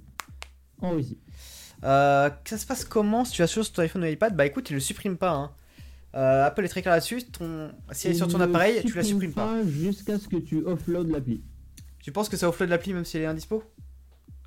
en 0.80 0.90
Russie. 0.92 1.18
Euh, 1.82 2.30
ça 2.44 2.58
se 2.58 2.66
passe 2.66 2.84
comment 2.84 3.24
si 3.24 3.32
tu 3.32 3.42
as 3.42 3.48
sur 3.48 3.68
ton 3.72 3.82
iPhone 3.82 4.04
ou 4.04 4.06
iPad? 4.06 4.36
Bah 4.36 4.46
écoute, 4.46 4.70
il 4.70 4.74
le 4.74 4.80
supprime 4.80 5.16
pas. 5.16 5.32
Hein. 5.32 5.50
Euh, 6.14 6.44
Apple 6.46 6.64
est 6.64 6.68
très 6.68 6.82
clair 6.82 6.94
là-dessus. 6.94 7.22
Ton... 7.24 7.70
Si 7.90 8.06
elle 8.06 8.12
est 8.12 8.16
sur 8.16 8.28
ton 8.28 8.38
Il 8.38 8.42
appareil, 8.42 8.82
tu 8.84 8.94
la 8.94 9.02
supprimes 9.02 9.32
pas. 9.32 9.62
Jusqu'à 9.64 10.18
ce 10.18 10.28
que 10.28 10.36
tu 10.36 10.58
offload 10.64 11.10
l'appli. 11.10 11.42
Tu 12.00 12.12
penses 12.12 12.28
que 12.28 12.36
ça 12.36 12.48
offload 12.48 12.68
l'appli 12.68 12.92
même 12.92 13.04
si 13.04 13.16
elle 13.16 13.22
est 13.22 13.26
indispo? 13.26 13.62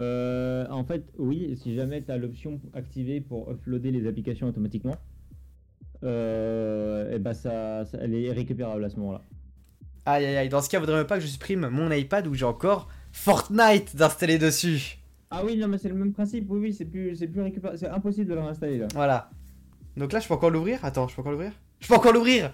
Euh, 0.02 0.68
en 0.70 0.84
fait, 0.84 1.06
oui, 1.18 1.58
si 1.62 1.74
jamais 1.74 2.04
tu 2.04 2.12
as 2.12 2.18
l'option 2.18 2.60
activée 2.74 3.22
pour 3.22 3.50
uploader 3.50 3.92
les 3.92 4.08
applications 4.08 4.48
automatiquement, 4.48 4.98
euh, 6.04 7.16
et 7.16 7.20
bah 7.20 7.34
ça, 7.34 7.86
ça- 7.86 7.98
elle 8.02 8.14
est 8.14 8.32
récupérable 8.32 8.84
à 8.84 8.90
ce 8.90 8.98
moment-là. 8.98 9.22
Aïe 10.06 10.26
aïe 10.26 10.36
aïe, 10.36 10.50
dans 10.50 10.62
ce 10.62 10.70
cas, 10.70 10.80
vaudrait 10.80 10.98
même 10.98 11.08
pas 11.08 11.16
que 11.16 11.22
je 11.24 11.28
supprime 11.28 11.70
mon 11.70 11.90
iPad 11.92 12.28
où 12.28 12.34
j'ai 12.34 12.46
encore 12.46 12.90
Fortnite 13.14 13.96
d'installer 13.96 14.38
dessus. 14.38 14.98
Ah 15.32 15.44
oui, 15.44 15.56
non, 15.58 15.68
mais 15.70 15.78
c'est 15.78 15.90
le 15.90 15.96
même 15.96 16.12
principe, 16.12 16.46
oui, 16.50 16.60
oui, 16.60 16.74
c'est 16.74 16.86
plus, 16.86 17.18
plus 17.18 17.42
récupérable, 17.42 17.80
c'est 17.80 17.88
impossible 17.88 18.30
de 18.30 18.34
le 18.36 18.42
réinstaller 18.42 18.78
là. 18.78 18.88
Voilà. 18.94 19.30
Donc 19.98 20.12
là, 20.12 20.20
je 20.20 20.28
peux 20.28 20.34
encore 20.34 20.50
l'ouvrir? 20.50 20.84
Attends, 20.84 21.08
je 21.08 21.16
peux 21.16 21.22
encore 21.22 21.32
l'ouvrir? 21.32 21.52
Je 21.80 21.88
peux 21.88 21.96
encore 21.96 22.14
l'ouvrir 22.14 22.54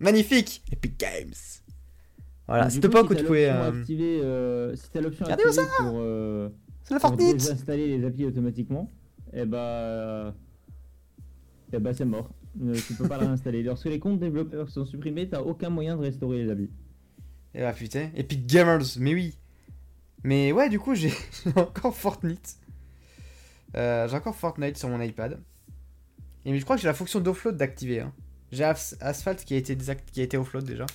Magnifique 0.00 0.62
Epic 0.72 0.98
Games. 0.98 1.32
Voilà, 2.48 2.70
cette 2.70 2.84
époque 2.84 3.08
où 3.08 3.14
si 3.14 3.16
tu 3.16 3.22
t'as 3.22 3.26
pouvais. 3.26 3.48
euh, 3.48 4.74
si 4.74 4.90
t'as 4.90 5.00
l'option 5.00 5.26
activée 5.26 5.62
pour, 5.78 5.92
euh, 6.00 6.48
C'est 6.82 6.94
la 6.94 7.00
pour 7.00 7.10
Fortnite 7.10 7.36
désinstaller 7.36 7.96
les 7.96 8.04
applis 8.04 8.26
automatiquement, 8.26 8.90
et 9.32 9.44
bah, 9.44 10.34
et 11.72 11.78
bah 11.78 11.94
c'est 11.94 12.04
mort. 12.04 12.30
Tu 12.86 12.94
peux 12.94 13.08
pas 13.08 13.18
le 13.18 13.26
réinstaller. 13.26 13.62
Lorsque 13.62 13.86
les 13.86 14.00
comptes 14.00 14.18
développeurs 14.18 14.68
sont 14.68 14.84
supprimés, 14.84 15.28
t'as 15.28 15.40
aucun 15.40 15.70
moyen 15.70 15.96
de 15.96 16.02
restaurer 16.02 16.44
les 16.44 16.50
applis. 16.50 16.70
Et 17.54 17.60
bah 17.60 17.72
putain, 17.72 18.10
Epic 18.16 18.44
Gamers, 18.46 18.98
mais 18.98 19.14
oui. 19.14 19.38
Mais 20.24 20.52
ouais, 20.52 20.68
du 20.68 20.78
coup, 20.80 20.94
j'ai 20.94 21.10
j'ai 21.44 21.52
encore 21.56 21.94
Fortnite. 21.94 22.56
Euh, 23.76 24.08
j'ai 24.08 24.16
encore 24.16 24.34
Fortnite 24.34 24.76
sur 24.76 24.88
mon 24.88 25.00
iPad. 25.00 25.40
Et 26.44 26.58
je 26.58 26.64
crois 26.64 26.76
que 26.76 26.82
j'ai 26.82 26.88
la 26.88 26.94
fonction 26.94 27.20
d'offload 27.20 27.56
d'activer. 27.56 28.00
Hein. 28.00 28.12
J'ai 28.50 28.64
As- 28.64 28.96
Asphalt 29.00 29.44
qui 29.44 29.54
a 29.54 29.56
été 29.56 29.74
désact- 29.76 30.10
qui 30.12 30.20
a 30.20 30.24
été 30.24 30.36
offload 30.36 30.64
déjà. 30.64 30.86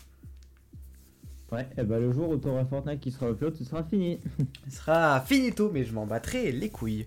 Ouais, 1.51 1.65
et 1.77 1.83
bah 1.83 1.97
le 1.97 2.11
jour 2.11 2.29
où 2.29 2.35
t'auras 2.37 2.65
Fortnite 2.65 2.99
qui 2.99 3.11
sera 3.11 3.29
upload, 3.29 3.55
ce 3.55 3.63
sera 3.63 3.83
fini. 3.83 4.19
Ce 4.69 4.77
sera 4.77 5.21
finito, 5.21 5.71
mais 5.71 5.85
je 5.85 5.93
m'en 5.93 6.05
battrai 6.05 6.51
les 6.51 6.69
couilles. 6.69 7.05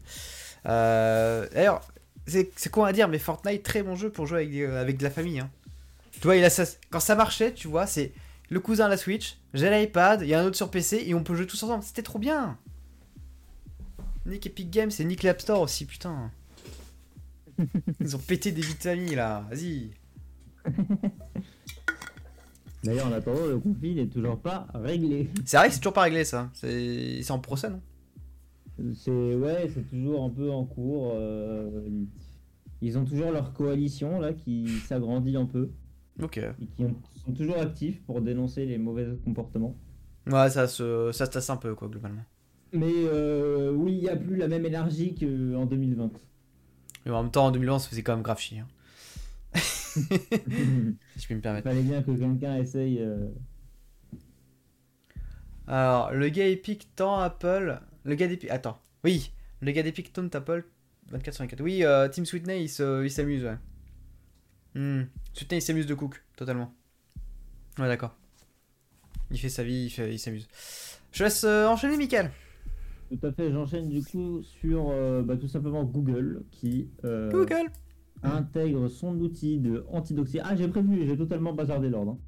Euh, 0.66 1.46
D'ailleurs, 1.52 1.82
c'est 2.26 2.70
con 2.70 2.84
à 2.84 2.92
dire, 2.94 3.08
mais 3.08 3.18
Fortnite, 3.18 3.62
très 3.62 3.82
bon 3.82 3.96
jeu 3.96 4.10
pour 4.10 4.26
jouer 4.26 4.38
avec, 4.38 4.50
des- 4.50 4.64
avec 4.64 4.96
de 4.96 5.02
la 5.04 5.10
famille. 5.10 5.40
hein. 5.40 5.50
Tu 6.12 6.20
vois, 6.22 6.36
il 6.36 6.44
a 6.44 6.50
ça- 6.50 6.64
quand 6.90 7.00
ça 7.00 7.14
marchait, 7.14 7.52
tu 7.52 7.68
vois, 7.68 7.86
c'est 7.86 8.12
le 8.48 8.60
cousin 8.60 8.86
à 8.86 8.88
la 8.88 8.96
Switch, 8.96 9.36
j'ai 9.54 9.70
l'iPad, 9.70 10.22
il 10.22 10.28
y 10.28 10.34
a 10.34 10.40
un 10.40 10.44
autre 10.46 10.56
sur 10.56 10.70
PC 10.70 11.04
et 11.06 11.14
on 11.14 11.22
peut 11.22 11.34
jouer 11.34 11.46
tous 11.46 11.62
ensemble. 11.62 11.82
C'était 11.84 12.02
trop 12.02 12.18
bien. 12.18 12.56
Nick 14.26 14.46
Epic 14.46 14.70
Games 14.70 14.90
et 14.98 15.04
Nick 15.04 15.22
l'App 15.22 15.40
Store 15.40 15.60
aussi, 15.60 15.84
putain. 15.86 16.30
Ils 18.00 18.16
ont 18.16 18.18
pété 18.20 18.52
des 18.52 18.62
famille 18.62 19.14
là, 19.14 19.44
vas-y. 19.50 19.90
D'ailleurs, 22.82 23.06
en 23.08 23.12
attendant, 23.12 23.46
le 23.46 23.58
conflit 23.58 23.94
n'est 23.94 24.06
toujours 24.06 24.38
pas 24.40 24.66
réglé. 24.74 25.28
C'est 25.44 25.58
vrai 25.58 25.68
que 25.68 25.74
c'est 25.74 25.80
toujours 25.80 25.92
pas 25.92 26.02
réglé 26.02 26.24
ça. 26.24 26.50
C'est 26.54 27.30
en 27.30 27.38
procès, 27.38 27.68
non? 27.68 27.80
C'est 28.94 29.34
ouais, 29.34 29.70
c'est 29.74 29.86
toujours 29.90 30.24
un 30.24 30.30
peu 30.30 30.50
en 30.50 30.64
cours. 30.64 31.12
euh, 31.14 31.82
ils- 31.86 32.08
Ils 32.82 32.96
ont 32.96 33.04
toujours 33.04 33.30
leur 33.30 33.52
coalition 33.52 34.18
là 34.20 34.32
qui 34.32 34.66
s'agrandit 34.86 35.36
un 35.36 35.44
peu 35.44 35.68
Ok. 36.22 36.38
et 36.38 36.66
qui 36.74 36.84
ont- 36.86 36.96
sont 37.26 37.32
toujours 37.32 37.58
actifs 37.58 38.00
pour 38.06 38.22
dénoncer 38.22 38.64
les 38.64 38.78
mauvais 38.78 39.06
comportements. 39.22 39.76
Ouais, 40.26 40.48
ça 40.48 40.66
se, 40.66 41.10
ça 41.12 41.26
se 41.26 41.30
tasse 41.32 41.50
un 41.50 41.58
peu, 41.58 41.74
quoi, 41.74 41.88
globalement. 41.88 42.22
Mais 42.72 42.86
euh, 43.04 43.70
oui, 43.72 43.92
il 43.92 44.00
n'y 44.00 44.08
a 44.08 44.16
plus 44.16 44.36
la 44.36 44.48
même 44.48 44.64
énergie 44.64 45.14
qu'en 45.14 45.66
2020. 45.66 46.10
Mais 47.04 47.12
en 47.12 47.22
même 47.22 47.32
temps, 47.32 47.46
en 47.46 47.50
2011, 47.50 47.82
ça 47.82 47.88
faisait 47.88 48.02
quand 48.02 48.14
même 48.14 48.22
grave 48.22 48.38
chier. 48.38 48.60
hein. 48.60 48.68
si 49.54 50.00
je 50.02 51.24
puis 51.26 51.34
me 51.34 51.40
permettre. 51.40 51.68
Fallait 51.68 51.82
bien 51.82 52.02
que 52.02 52.12
quelqu'un 52.12 52.56
essaye. 52.56 52.98
euh, 53.00 53.28
Alors, 55.66 56.12
le 56.12 56.28
gars 56.28 56.46
épique 56.46 56.88
tend 56.96 57.18
Apple. 57.18 57.80
Le 58.04 58.14
gars 58.14 58.28
d'Epic. 58.28 58.50
Attends. 58.50 58.78
Oui, 59.04 59.32
le 59.60 59.72
gars 59.72 59.82
d'Epic 59.82 60.12
taunt 60.12 60.28
Apple 60.32 60.64
24 61.10 61.34
sur 61.34 61.42
24. 61.44 61.60
Oui, 61.62 61.84
euh, 61.84 62.08
Tim 62.08 62.24
Sweetney, 62.24 62.62
il 62.64 62.68
se- 62.68 63.04
il 63.04 63.10
s'amuse, 63.10 63.44
ouais. 63.44 63.56
Hmm. 64.74 65.04
Sweetney, 65.32 65.58
il 65.58 65.62
s'amuse 65.62 65.86
de 65.86 65.94
Cook, 65.94 66.22
totalement. 66.36 66.72
Ouais, 67.78 67.88
d'accord. 67.88 68.14
Il 69.30 69.38
fait 69.38 69.48
sa 69.48 69.62
vie, 69.64 69.86
il 69.98 70.04
il 70.12 70.18
s'amuse. 70.18 70.46
Je 71.12 71.24
laisse 71.24 71.44
euh, 71.44 71.66
enchaîner, 71.66 71.96
Michael. 71.96 72.30
Tout 73.10 73.26
à 73.26 73.32
fait, 73.32 73.50
j'enchaîne 73.50 73.88
du 73.88 74.02
coup 74.02 74.40
sur 74.42 74.88
euh, 74.90 75.22
bah, 75.22 75.36
tout 75.36 75.48
simplement 75.48 75.82
Google 75.84 76.44
qui 76.50 76.88
euh, 77.04 77.30
Google. 77.30 77.68
intègre 78.22 78.86
son 78.88 79.18
outil 79.18 79.58
de 79.58 79.84
antidoxie. 79.90 80.38
Ah, 80.42 80.54
j'ai 80.54 80.68
prévu, 80.68 81.04
j'ai 81.06 81.16
totalement 81.16 81.52
bazardé 81.52 81.88
l'ordre. 81.88 82.12
hein. 82.12 82.18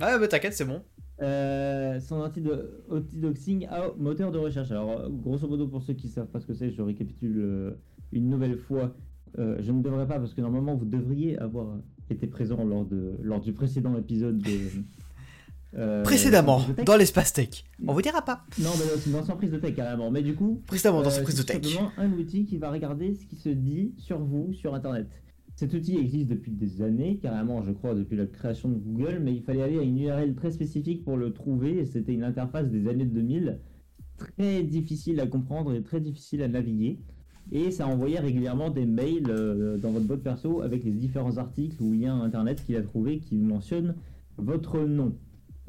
Ah, 0.00 0.18
bah 0.18 0.26
t'inquiète, 0.26 0.54
c'est 0.54 0.64
bon. 0.64 0.82
Euh, 1.20 2.00
son 2.00 2.16
antido- 2.20 2.58
antidoxing 2.90 3.66
à 3.70 3.90
moteur 3.96 4.32
de 4.32 4.38
recherche. 4.38 4.70
Alors, 4.72 4.90
euh, 4.98 5.08
grosso 5.08 5.46
modo, 5.46 5.68
pour 5.68 5.82
ceux 5.82 5.92
qui 5.92 6.08
ne 6.08 6.12
savent 6.12 6.26
pas 6.26 6.40
ce 6.40 6.46
que 6.46 6.54
c'est, 6.54 6.70
je 6.70 6.82
récapitule 6.82 7.38
euh, 7.40 7.70
une 8.10 8.28
nouvelle 8.28 8.56
fois. 8.58 8.94
Euh, 9.38 9.58
je 9.60 9.70
ne 9.70 9.80
devrais 9.82 10.08
pas, 10.08 10.18
parce 10.18 10.34
que 10.34 10.40
normalement, 10.40 10.74
vous 10.74 10.84
devriez 10.86 11.38
avoir 11.38 11.78
été 12.10 12.26
présent 12.26 12.64
lors, 12.64 12.84
de, 12.84 13.12
lors 13.22 13.40
du 13.40 13.52
précédent 13.52 13.96
épisode 13.96 14.38
de. 14.38 14.50
Euh, 15.74 16.02
Précédemment, 16.02 16.62
dans 16.84 16.96
l'espace 16.96 17.32
tech. 17.32 17.64
On 17.86 17.92
vous 17.92 18.02
dira 18.02 18.22
pas. 18.22 18.44
Non, 18.58 18.70
mais 18.78 18.84
c'est 18.98 19.10
dans 19.10 19.24
son 19.24 19.36
prise 19.36 19.50
de 19.50 19.58
tech 19.58 19.74
carrément. 19.74 20.10
Mais 20.10 20.22
du 20.22 20.34
coup, 20.34 20.60
Précédemment, 20.66 21.02
dans 21.02 21.08
euh, 21.08 21.12
sa 21.12 21.22
prise 21.22 21.36
de 21.36 21.42
tech. 21.42 21.62
un 21.96 22.12
outil 22.12 22.44
qui 22.44 22.58
va 22.58 22.70
regarder 22.70 23.14
ce 23.14 23.24
qui 23.26 23.36
se 23.36 23.48
dit 23.48 23.94
sur 23.98 24.18
vous 24.18 24.52
sur 24.52 24.74
Internet. 24.74 25.08
Cet 25.56 25.74
outil 25.74 25.98
existe 25.98 26.28
depuis 26.28 26.50
des 26.50 26.82
années, 26.82 27.18
carrément, 27.22 27.62
je 27.62 27.72
crois, 27.72 27.94
depuis 27.94 28.16
la 28.16 28.26
création 28.26 28.68
de 28.70 28.78
Google, 28.78 29.20
mais 29.22 29.34
il 29.34 29.42
fallait 29.42 29.62
aller 29.62 29.78
à 29.78 29.82
une 29.82 29.98
URL 29.98 30.34
très 30.34 30.50
spécifique 30.50 31.04
pour 31.04 31.16
le 31.16 31.32
trouver, 31.32 31.78
et 31.78 31.86
c'était 31.86 32.14
une 32.14 32.24
interface 32.24 32.68
des 32.68 32.88
années 32.88 33.04
2000, 33.04 33.58
très 34.16 34.62
difficile 34.62 35.20
à 35.20 35.26
comprendre 35.26 35.74
et 35.74 35.82
très 35.82 36.00
difficile 36.00 36.42
à 36.42 36.48
naviguer. 36.48 36.98
Et 37.50 37.70
ça 37.70 37.86
envoyait 37.86 38.20
régulièrement 38.20 38.70
des 38.70 38.86
mails 38.86 39.28
euh, 39.28 39.76
dans 39.76 39.90
votre 39.90 40.06
boîte 40.06 40.22
perso 40.22 40.62
avec 40.62 40.84
les 40.84 40.92
différents 40.92 41.36
articles 41.38 41.82
ou 41.82 41.92
liens 41.92 42.22
internet 42.22 42.64
qu'il 42.64 42.76
a 42.76 42.82
trouvé 42.82 43.18
qui 43.18 43.36
mentionnent 43.36 43.94
votre 44.38 44.80
nom. 44.80 45.14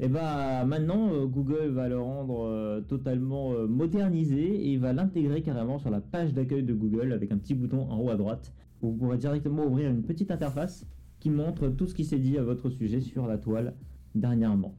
Et 0.00 0.08
bah 0.08 0.64
maintenant, 0.64 1.12
euh, 1.12 1.26
Google 1.26 1.68
va 1.68 1.88
le 1.88 2.00
rendre 2.00 2.46
euh, 2.46 2.80
totalement 2.80 3.52
euh, 3.52 3.68
modernisé 3.68 4.72
et 4.72 4.76
va 4.76 4.92
l'intégrer 4.92 5.42
carrément 5.42 5.78
sur 5.78 5.90
la 5.90 6.00
page 6.00 6.34
d'accueil 6.34 6.64
de 6.64 6.74
Google 6.74 7.12
avec 7.12 7.30
un 7.30 7.38
petit 7.38 7.54
bouton 7.54 7.88
en 7.88 7.98
haut 7.98 8.10
à 8.10 8.16
droite 8.16 8.52
où 8.82 8.90
vous 8.90 8.96
pourrez 8.96 9.18
directement 9.18 9.64
ouvrir 9.64 9.88
une 9.88 10.02
petite 10.02 10.32
interface 10.32 10.84
qui 11.20 11.30
montre 11.30 11.68
tout 11.68 11.86
ce 11.86 11.94
qui 11.94 12.04
s'est 12.04 12.18
dit 12.18 12.38
à 12.38 12.42
votre 12.42 12.70
sujet 12.70 13.00
sur 13.00 13.26
la 13.28 13.38
toile 13.38 13.74
dernièrement. 14.16 14.74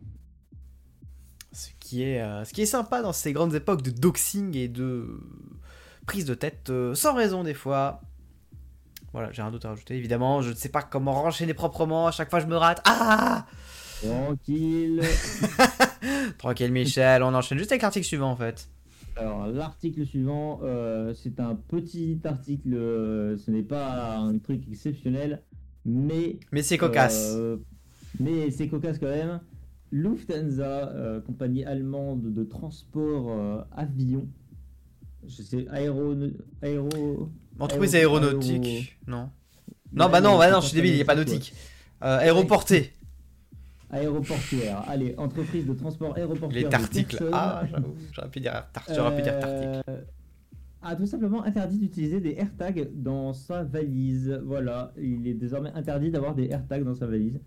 Ce 1.54 1.70
qui 1.80 2.04
est, 2.04 2.22
ce 2.44 2.66
sympa 2.66 3.02
dans 3.02 3.14
ces 3.14 3.32
grandes 3.32 3.56
époques 3.56 3.82
de 3.82 3.90
doxing 3.90 4.56
et 4.58 4.68
de 4.68 5.22
prise 6.06 6.26
de 6.26 6.34
tête 6.34 6.72
sans 6.94 7.14
raison 7.16 7.44
des 7.44 7.54
fois. 7.54 8.02
Voilà, 9.14 9.32
j'ai 9.32 9.42
rien 9.42 9.50
d'autre 9.50 9.66
à 9.66 9.70
rajouter. 9.70 9.96
Évidemment, 9.96 10.42
je 10.42 10.50
ne 10.50 10.56
sais 10.56 10.70
pas 10.70 10.84
comment 10.84 11.14
renchaîner 11.14 11.54
proprement. 11.54 12.06
À 12.06 12.12
chaque 12.12 12.30
fois, 12.30 12.42
je 12.42 12.48
me 12.48 12.58
rate. 12.58 12.82
Ah 12.86 13.46
Tranquille. 14.08 15.02
Tranquille, 16.38 16.72
Michel. 16.72 17.24
On 17.24 17.34
enchaîne 17.34 17.58
juste 17.58 17.72
avec 17.72 17.82
l'article 17.82 18.06
suivant 18.06 18.32
en 18.32 18.36
fait. 18.36 18.68
Alors 19.18 19.48
l'article 19.48 20.06
suivant, 20.06 20.60
euh, 20.64 21.14
c'est 21.14 21.40
un 21.40 21.56
petit 21.56 22.20
article, 22.26 22.74
euh, 22.74 23.38
ce 23.38 23.50
n'est 23.50 23.64
pas 23.64 24.18
un 24.18 24.38
truc 24.40 24.64
exceptionnel, 24.70 25.42
mais 25.86 26.38
Mais 26.52 26.62
c'est 26.62 26.78
cocasse. 26.78 27.32
Euh, 27.36 27.58
mais 28.20 28.52
c'est 28.52 28.68
cocasse 28.68 29.00
quand 29.00 29.08
même. 29.08 29.40
Lufthansa, 29.92 30.92
compagnie 31.26 31.64
allemande 31.64 32.34
de 32.34 32.44
transport 32.44 33.66
avion, 33.72 34.28
je 35.26 35.42
sais, 35.42 35.66
aéro, 35.70 36.14
aéro, 36.62 37.30
Entreprise 37.60 37.96
aéro- 37.96 38.18
aéronautique. 38.18 38.98
Non? 39.08 39.30
Non, 39.94 40.10
bah 40.10 40.20
non, 40.20 40.38
bah 40.38 40.52
non, 40.52 40.60
je 40.60 40.68
suis 40.68 40.76
débile, 40.76 40.92
il 40.92 40.96
n'y 40.98 41.02
a 41.02 41.06
pas 41.06 41.16
nautique. 41.16 41.54
Aéroporté. 42.02 42.92
Aéroportuaire. 43.90 44.84
Allez, 44.88 45.16
entreprise 45.18 45.66
de 45.66 45.74
transport 45.74 46.16
aéroportuaire. 46.16 46.64
Les 46.64 46.70
tarticles. 46.70 47.30
Ah, 47.32 47.64
j'avoue, 47.70 47.96
j'aurais 48.12 48.30
pu 48.30 48.40
dire 48.40 48.66
tar- 48.74 49.16
pu 49.16 49.22
dire 49.22 49.40
tarticle. 49.40 49.82
Euh, 49.90 50.02
a 50.82 50.96
tout 50.96 51.06
simplement 51.08 51.44
interdit 51.44 51.80
d'utiliser 51.80 52.20
des 52.20 52.36
AirTags 52.38 52.90
dans 52.94 53.34
sa 53.34 53.64
valise. 53.64 54.40
Voilà, 54.46 54.94
il 55.02 55.28
est 55.28 55.34
désormais 55.34 55.72
interdit 55.74 56.12
d'avoir 56.12 56.36
des 56.36 56.46
AirTags 56.50 56.84
dans 56.84 56.94
sa 56.96 57.08
valise. 57.08 57.40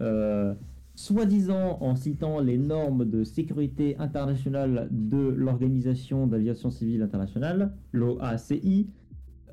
Euh, 0.00 0.54
Soi-disant 0.96 1.78
en 1.80 1.96
citant 1.96 2.38
les 2.38 2.56
normes 2.56 3.04
de 3.04 3.24
sécurité 3.24 3.96
internationale 3.98 4.86
de 4.92 5.16
l'Organisation 5.26 6.28
d'aviation 6.28 6.70
civile 6.70 7.02
internationale, 7.02 7.72
l'OACI, 7.90 8.88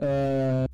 euh, 0.04 0.68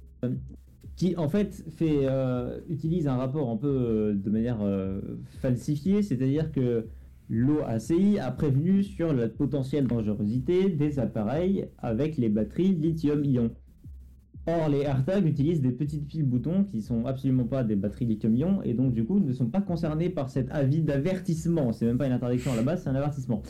qui 0.98 1.16
en 1.16 1.30
fait 1.30 1.64
euh, 1.82 2.60
utilise 2.70 3.08
un 3.08 3.16
rapport 3.16 3.50
un 3.50 3.56
peu 3.56 3.68
euh, 3.68 4.14
de 4.16 4.30
manière 4.32 4.58
euh, 4.62 5.00
falsifiée, 5.40 6.02
c'est-à-dire 6.02 6.52
que 6.52 6.88
l'OACI 7.30 8.20
a 8.20 8.32
prévenu 8.32 8.84
sur 8.84 9.14
la 9.14 9.30
potentielle 9.30 9.86
dangerosité 9.86 10.70
des 10.70 10.98
appareils 11.00 11.68
avec 11.78 12.18
les 12.18 12.30
batteries 12.30 12.74
lithium-ion. 12.74 13.52
Or, 14.48 14.70
les 14.70 14.80
AirTags 14.80 15.28
utilisent 15.28 15.62
des 15.62 15.74
petites 15.74 16.08
piles 16.08 16.26
boutons 16.26 16.64
qui 16.64 16.82
sont 16.82 17.06
absolument 17.06 17.44
pas 17.44 17.64
des 17.64 17.76
batteries 17.76 18.06
lithium-ion 18.06 18.64
et 18.64 18.74
donc 18.74 18.94
du 18.94 19.06
coup 19.06 19.20
ne 19.20 19.34
sont 19.34 19.48
pas 19.48 19.62
concernés 19.62 20.10
par 20.10 20.30
cet 20.30 20.50
avis 20.50 20.82
d'avertissement. 20.82 21.74
C'est 21.74 21.86
même 21.86 21.98
pas 22.00 22.08
une 22.08 22.14
interdiction 22.14 22.54
à 22.54 22.56
la 22.56 22.64
base, 22.64 22.84
c'est 22.84 22.90
un 22.90 22.96
avertissement. 22.96 23.44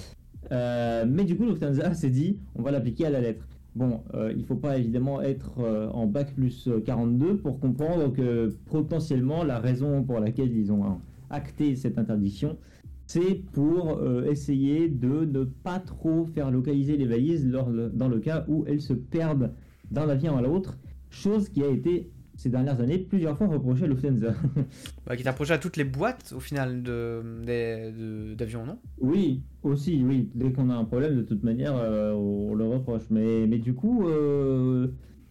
Mais 0.51 1.23
du 1.23 1.37
coup, 1.37 1.45
Lufthansa 1.45 1.93
s'est 1.93 2.09
dit, 2.09 2.39
on 2.55 2.61
va 2.61 2.71
l'appliquer 2.71 3.05
à 3.05 3.09
la 3.11 3.21
lettre. 3.21 3.47
Bon, 3.77 4.01
euh, 4.15 4.33
il 4.35 4.43
faut 4.43 4.55
pas 4.55 4.79
évidemment 4.79 5.21
être 5.21 5.59
euh, 5.59 5.87
en 5.89 6.07
bac 6.07 6.33
plus 6.33 6.67
42 6.83 7.37
pour 7.37 7.59
comprendre 7.59 8.11
que 8.11 8.51
potentiellement 8.65 9.43
la 9.43 9.59
raison 9.59 10.01
pour 10.01 10.19
laquelle 10.19 10.51
ils 10.51 10.71
ont 10.71 10.83
euh, 10.83 10.95
acté 11.29 11.75
cette 11.75 11.99
interdiction, 11.99 12.57
c'est 13.05 13.35
pour 13.51 13.99
euh, 13.99 14.23
essayer 14.31 14.89
de 14.89 15.25
ne 15.25 15.43
pas 15.43 15.77
trop 15.77 16.25
faire 16.25 16.49
localiser 16.49 16.97
les 16.97 17.05
valises 17.05 17.47
dans 17.47 18.07
le 18.07 18.19
cas 18.19 18.45
où 18.47 18.65
elles 18.65 18.81
se 18.81 18.93
perdent 18.93 19.53
d'un 19.91 20.09
avion 20.09 20.35
à 20.37 20.41
l'autre, 20.41 20.79
chose 21.11 21.47
qui 21.47 21.61
a 21.61 21.67
été 21.67 22.09
ces 22.37 22.49
dernières 22.49 22.79
années 22.79 22.99
plusieurs 22.99 23.37
fois 23.37 23.47
reprochée 23.47 23.83
à 23.83 23.87
Lufthansa. 23.87 24.33
Bah, 25.05 25.15
qui 25.17 25.23
t'approchait 25.23 25.53
à 25.53 25.57
toutes 25.57 25.75
les 25.77 25.83
boîtes 25.83 26.33
au 26.35 26.39
final 26.39 26.83
de, 26.83 27.21
des- 27.45 27.91
de- 27.91 28.33
d'avions, 28.35 28.65
non? 28.65 28.77
Oui, 28.99 29.41
aussi, 29.63 30.01
oui. 30.05 30.29
Dès 30.35 30.51
qu'on 30.53 30.69
a 30.69 30.75
un 30.75 30.85
problème, 30.85 31.15
de 31.15 31.21
toute 31.23 31.43
manière, 31.43 31.75
euh, 31.75 32.13
on 32.13 32.55
le 32.55 32.65
reproche. 32.65 33.03
Mais, 33.09 33.45
mais 33.47 33.57
du 33.57 33.73
coup, 33.73 34.07
euh, 34.07 34.87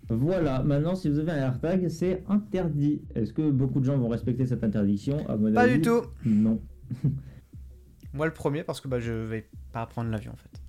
voilà. 0.09 0.63
Maintenant, 0.63 0.95
si 0.95 1.09
vous 1.09 1.19
avez 1.19 1.33
un 1.33 1.37
AirTag, 1.39 1.89
c'est 1.89 2.23
interdit. 2.29 3.03
Est-ce 3.15 3.33
que 3.33 3.51
beaucoup 3.51 3.81
de 3.81 3.85
gens 3.85 3.99
vont 3.99 4.09
respecter 4.09 4.47
cette 4.47 4.65
interdiction? 4.65 5.27
À 5.29 5.37
mon 5.37 5.53
Pas 5.53 5.63
avis, 5.63 5.75
du 5.75 5.81
tout. 5.83 6.03
Non. 6.25 6.61
Moi 8.15 8.25
le 8.27 8.33
premier 8.33 8.63
parce 8.65 8.81
que 8.81 8.89
bah, 8.89 8.99
je 8.99 9.13
vais 9.13 9.47
pas 9.73 9.85
prendre 9.87 10.11
l'avion 10.11 10.33
en 10.33 10.37
fait. 10.37 10.61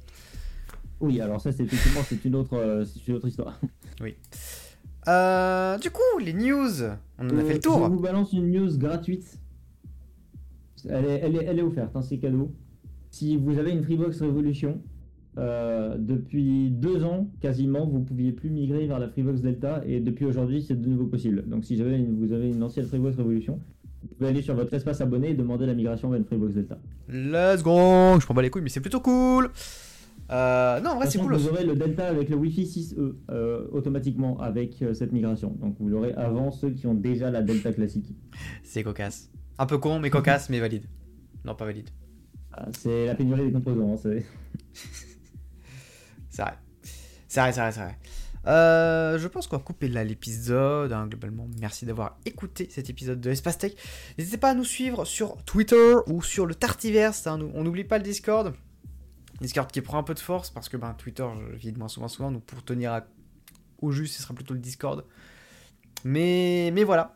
Oui, 1.00 1.22
alors 1.22 1.40
ça, 1.40 1.52
c'est 1.54 1.64
effectivement, 1.64 2.02
c'est 2.04 2.26
une 2.26 2.36
autre, 2.36 2.56
euh, 2.56 2.84
une 3.08 3.14
autre 3.16 3.28
histoire. 3.28 3.60
Euh, 5.08 5.78
du 5.78 5.90
coup, 5.92 6.18
les 6.20 6.34
news, 6.34 6.84
on 7.20 7.26
en 7.30 7.38
a 7.38 7.42
fait 7.44 7.44
Euh, 7.44 7.48
le 7.50 7.54
Je 7.56 7.60
tour. 7.60 7.90
vous 7.90 8.00
balance 8.00 8.34
une 8.34 8.52
news 8.52 8.78
gratuite. 8.78 9.40
Elle 10.90 11.06
est, 11.06 11.20
elle 11.24 11.36
est, 11.36 11.44
elle 11.46 11.60
est 11.60 11.64
offerte, 11.64 11.96
hein, 11.96 12.02
c'est 12.02 12.18
cadeau. 12.18 12.52
Si 13.10 13.36
vous 13.38 13.58
avez 13.58 13.72
une 13.72 13.84
Freebox 13.84 14.22
Revolution, 14.22 14.82
euh, 15.38 15.98
depuis 15.98 16.70
deux 16.72 17.04
ans 17.04 17.28
quasiment, 17.42 17.86
vous 17.86 18.00
ne 18.00 18.04
pouviez 18.06 18.32
plus 18.32 18.50
migrer 18.50 18.86
vers 18.88 19.00
la 19.00 19.08
Freebox 19.08 19.42
Delta 19.42 19.82
et 19.86 20.00
depuis 20.00 20.26
aujourd'hui, 20.26 20.62
c'est 20.62 20.80
de 20.80 20.88
nouveau 20.88 21.06
possible. 21.06 21.48
Donc 21.48 21.66
si 21.66 21.78
jamais 21.78 22.04
vous 22.04 22.32
avez 22.32 22.50
une 22.50 22.62
ancienne 22.64 22.86
Freebox 22.86 23.18
Revolution, 23.18 23.60
vous 24.04 24.16
pouvez 24.16 24.30
aller 24.30 24.42
sur 24.42 24.56
votre 24.56 24.74
espace 24.74 25.02
abonné 25.02 25.32
et 25.32 25.34
demander 25.34 25.66
la 25.66 25.74
migration 25.74 26.10
vers 26.10 26.20
une 26.20 26.26
Freebox 26.26 26.54
Delta. 26.54 26.78
Let's 27.10 27.64
go 27.64 28.20
Je 28.20 28.26
prends 28.26 28.34
pas 28.36 28.42
les 28.42 28.50
couilles, 28.50 28.62
mais 28.62 28.70
c'est 28.70 28.82
plutôt 28.82 29.02
cool. 29.02 29.50
Euh, 30.30 30.80
non, 30.82 30.92
en 30.92 30.96
vrai, 30.98 31.10
c'est 31.10 31.20
cool. 31.20 31.36
Vous 31.36 31.48
aurez 31.48 31.64
le 31.66 31.76
Delta 31.76 32.08
avec 32.08 32.30
le 32.30 32.36
Wi-Fi 32.36 32.64
6E 32.66 33.16
euh, 33.32 33.68
automatiquement 33.72 34.40
avec 34.42 34.82
euh, 34.82 34.94
cette 34.94 35.12
migration. 35.14 35.52
Donc 35.60 35.78
vous 35.80 35.88
l'aurez 35.88 36.14
avant 36.14 36.52
ceux 36.52 36.72
qui 36.72 36.86
ont 36.88 36.94
déjà 36.94 37.32
la 37.32 37.42
Delta 37.42 37.72
classique. 37.72 38.14
C'est 38.64 38.84
cocasse. 38.84 39.32
Un 39.58 39.66
peu 39.66 39.78
con, 39.78 40.00
mais 40.00 40.10
cocasse, 40.10 40.50
mais 40.50 40.60
valide. 40.60 40.86
Non, 41.46 41.56
pas 41.56 41.66
valide. 41.66 41.90
Ah, 42.52 42.66
C'est 42.78 43.06
la 43.06 43.16
pénurie 43.16 43.46
des 43.46 43.52
composants. 43.54 43.94
hein, 43.94 43.98
c'est- 43.98 44.26
C'est 46.30 46.42
vrai. 46.42 46.54
C'est 47.28 47.40
vrai, 47.42 47.52
c'est 47.54 47.60
vrai, 47.62 47.72
c'est 47.72 47.80
vrai. 47.82 47.98
Euh, 48.48 49.18
je 49.18 49.28
pense 49.28 49.48
qu'on 49.48 49.58
va 49.58 49.64
couper 49.64 49.88
là 49.90 50.04
l'épisode. 50.04 50.94
hein, 50.94 51.08
globalement, 51.08 51.48
merci 51.60 51.86
d'avoir 51.86 52.18
écouté 52.26 52.68
cet 52.70 52.90
épisode 52.90 53.20
de 53.20 53.30
Espace 53.30 53.58
Tech. 53.58 53.74
N'hésitez 54.18 54.38
pas 54.38 54.52
à 54.52 54.54
nous 54.54 54.64
suivre 54.64 55.06
sur 55.06 55.38
Twitter 55.44 55.96
ou 56.08 56.22
sur 56.22 56.46
le 56.46 56.56
Tartiverse. 56.56 57.28
hein, 57.28 57.40
on 57.56 57.64
n'oublie 57.64 57.84
pas 57.84 57.98
le 57.98 58.04
Discord. 58.04 58.54
Discord 59.42 59.72
qui 59.72 59.82
prend 59.82 59.98
un 59.98 60.04
peu 60.04 60.14
de 60.14 60.20
force 60.20 60.50
parce 60.50 60.70
que 60.70 60.78
ben, 60.78 60.94
Twitter, 60.94 61.26
je 61.52 61.56
vide 61.58 61.78
moins 61.78 61.88
souvent, 61.88 62.08
souvent. 62.08 62.32
Donc 62.32 62.44
pour 62.44 62.64
tenir 62.64 62.92
à- 62.94 63.06
au 63.82 63.92
juste, 63.92 64.16
ce 64.16 64.24
sera 64.24 64.34
plutôt 64.34 64.54
le 64.54 64.60
Discord. 64.60 65.06
Mais, 66.04 66.72
mais 66.74 66.84
voilà. 66.84 67.16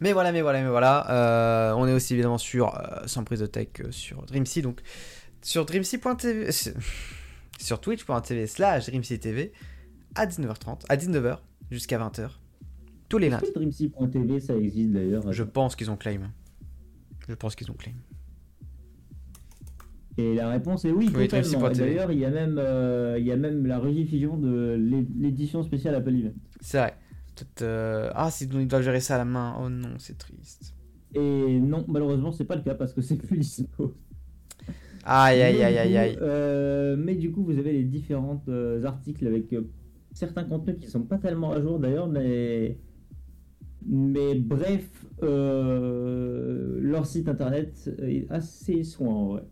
Mais 0.00 0.12
voilà, 0.12 0.32
mais 0.32 0.42
voilà, 0.42 0.60
mais 0.62 0.68
voilà. 0.68 1.10
Euh, 1.10 1.72
on 1.74 1.86
est 1.86 1.92
aussi 1.92 2.14
évidemment 2.14 2.38
sur 2.38 2.74
euh, 2.76 3.06
Sans 3.06 3.22
prise 3.24 3.40
de 3.40 3.46
tech 3.46 3.68
euh, 3.80 3.90
sur 3.92 4.22
Dreamsea. 4.26 4.62
Donc 4.62 4.80
sur 5.42 5.64
dreamsea.tv. 5.64 6.50
Sur 7.60 7.80
twitch.tv 7.80 8.48
slash 8.48 8.86
dreamsea.tv 8.90 9.52
à 10.16 10.26
19h30, 10.26 10.80
à 10.88 10.96
19h 10.96 11.38
jusqu'à 11.70 11.98
20h. 12.00 12.28
Tous 13.08 13.18
les 13.18 13.28
lundis. 13.30 13.46
que 13.52 13.58
Dreamsea.tv 13.60 14.40
ça 14.40 14.56
existe 14.56 14.90
d'ailleurs? 14.90 15.32
Je 15.32 15.44
pense 15.44 15.76
qu'ils 15.76 15.88
ont 15.90 15.96
claim. 15.96 16.32
Je 17.28 17.34
pense 17.34 17.54
qu'ils 17.54 17.70
ont 17.70 17.74
claim. 17.74 17.92
Et 20.16 20.34
la 20.34 20.48
réponse 20.48 20.84
est 20.84 20.92
oui, 20.92 21.10
Oui, 21.14 21.28
totalement. 21.28 21.70
D'ailleurs, 21.70 22.12
il 22.12 22.18
y 22.20 22.24
a 22.24 22.30
même, 22.30 22.56
euh, 22.58 23.16
il 23.18 23.26
y 23.26 23.32
a 23.32 23.36
même 23.36 23.66
la 23.66 23.78
rediffusion 23.78 24.36
de 24.36 24.74
l'é- 24.78 25.06
l'édition 25.18 25.62
spéciale 25.62 25.94
Apple 25.96 26.14
Event. 26.14 26.32
C'est 26.60 26.78
vrai. 26.78 26.94
Euh, 27.62 28.10
Ah, 28.14 28.30
c'est 28.30 28.44
ils 28.52 28.68
doivent 28.68 28.82
gérer 28.82 29.00
ça 29.00 29.16
à 29.16 29.18
la 29.18 29.24
main. 29.24 29.56
Oh 29.60 29.68
non, 29.68 29.94
c'est 29.98 30.16
triste. 30.16 30.74
Et 31.14 31.58
non, 31.60 31.84
malheureusement, 31.88 32.30
c'est 32.32 32.44
pas 32.44 32.56
le 32.56 32.62
cas 32.62 32.74
parce 32.74 32.92
que 32.92 33.00
c'est 33.02 33.16
plus 33.16 33.38
dispo. 33.38 33.94
Aïe, 35.04 35.42
aïe, 35.42 35.62
aïe, 35.62 35.78
aïe, 35.78 35.92
coup, 35.92 35.98
aïe. 35.98 36.18
euh, 36.22 36.96
mais 36.96 37.14
du 37.14 37.30
coup, 37.30 37.44
vous 37.44 37.58
avez 37.58 37.72
les 37.72 37.84
différents 37.84 38.42
euh, 38.48 38.84
articles 38.84 39.26
avec 39.26 39.52
euh, 39.52 39.62
certains 40.12 40.44
contenus 40.44 40.76
qui 40.78 40.86
sont 40.86 41.02
pas 41.02 41.18
tellement 41.18 41.52
à 41.52 41.60
jour 41.60 41.78
d'ailleurs, 41.78 42.08
mais 42.08 42.78
mais 43.86 44.34
bref, 44.34 45.04
euh, 45.22 46.78
leur 46.80 47.04
site 47.06 47.28
internet 47.28 47.90
est 48.02 48.30
assez 48.30 48.82
soin 48.82 49.12
en 49.14 49.26
vrai. 49.26 49.42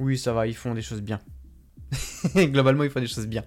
Oui, 0.00 0.18
ça 0.18 0.32
va, 0.32 0.46
ils 0.46 0.56
font 0.56 0.74
des 0.74 0.82
choses 0.82 1.02
bien. 1.02 1.20
Globalement, 2.34 2.84
ils 2.84 2.90
font 2.90 3.00
des 3.00 3.06
choses 3.06 3.26
bien. 3.26 3.44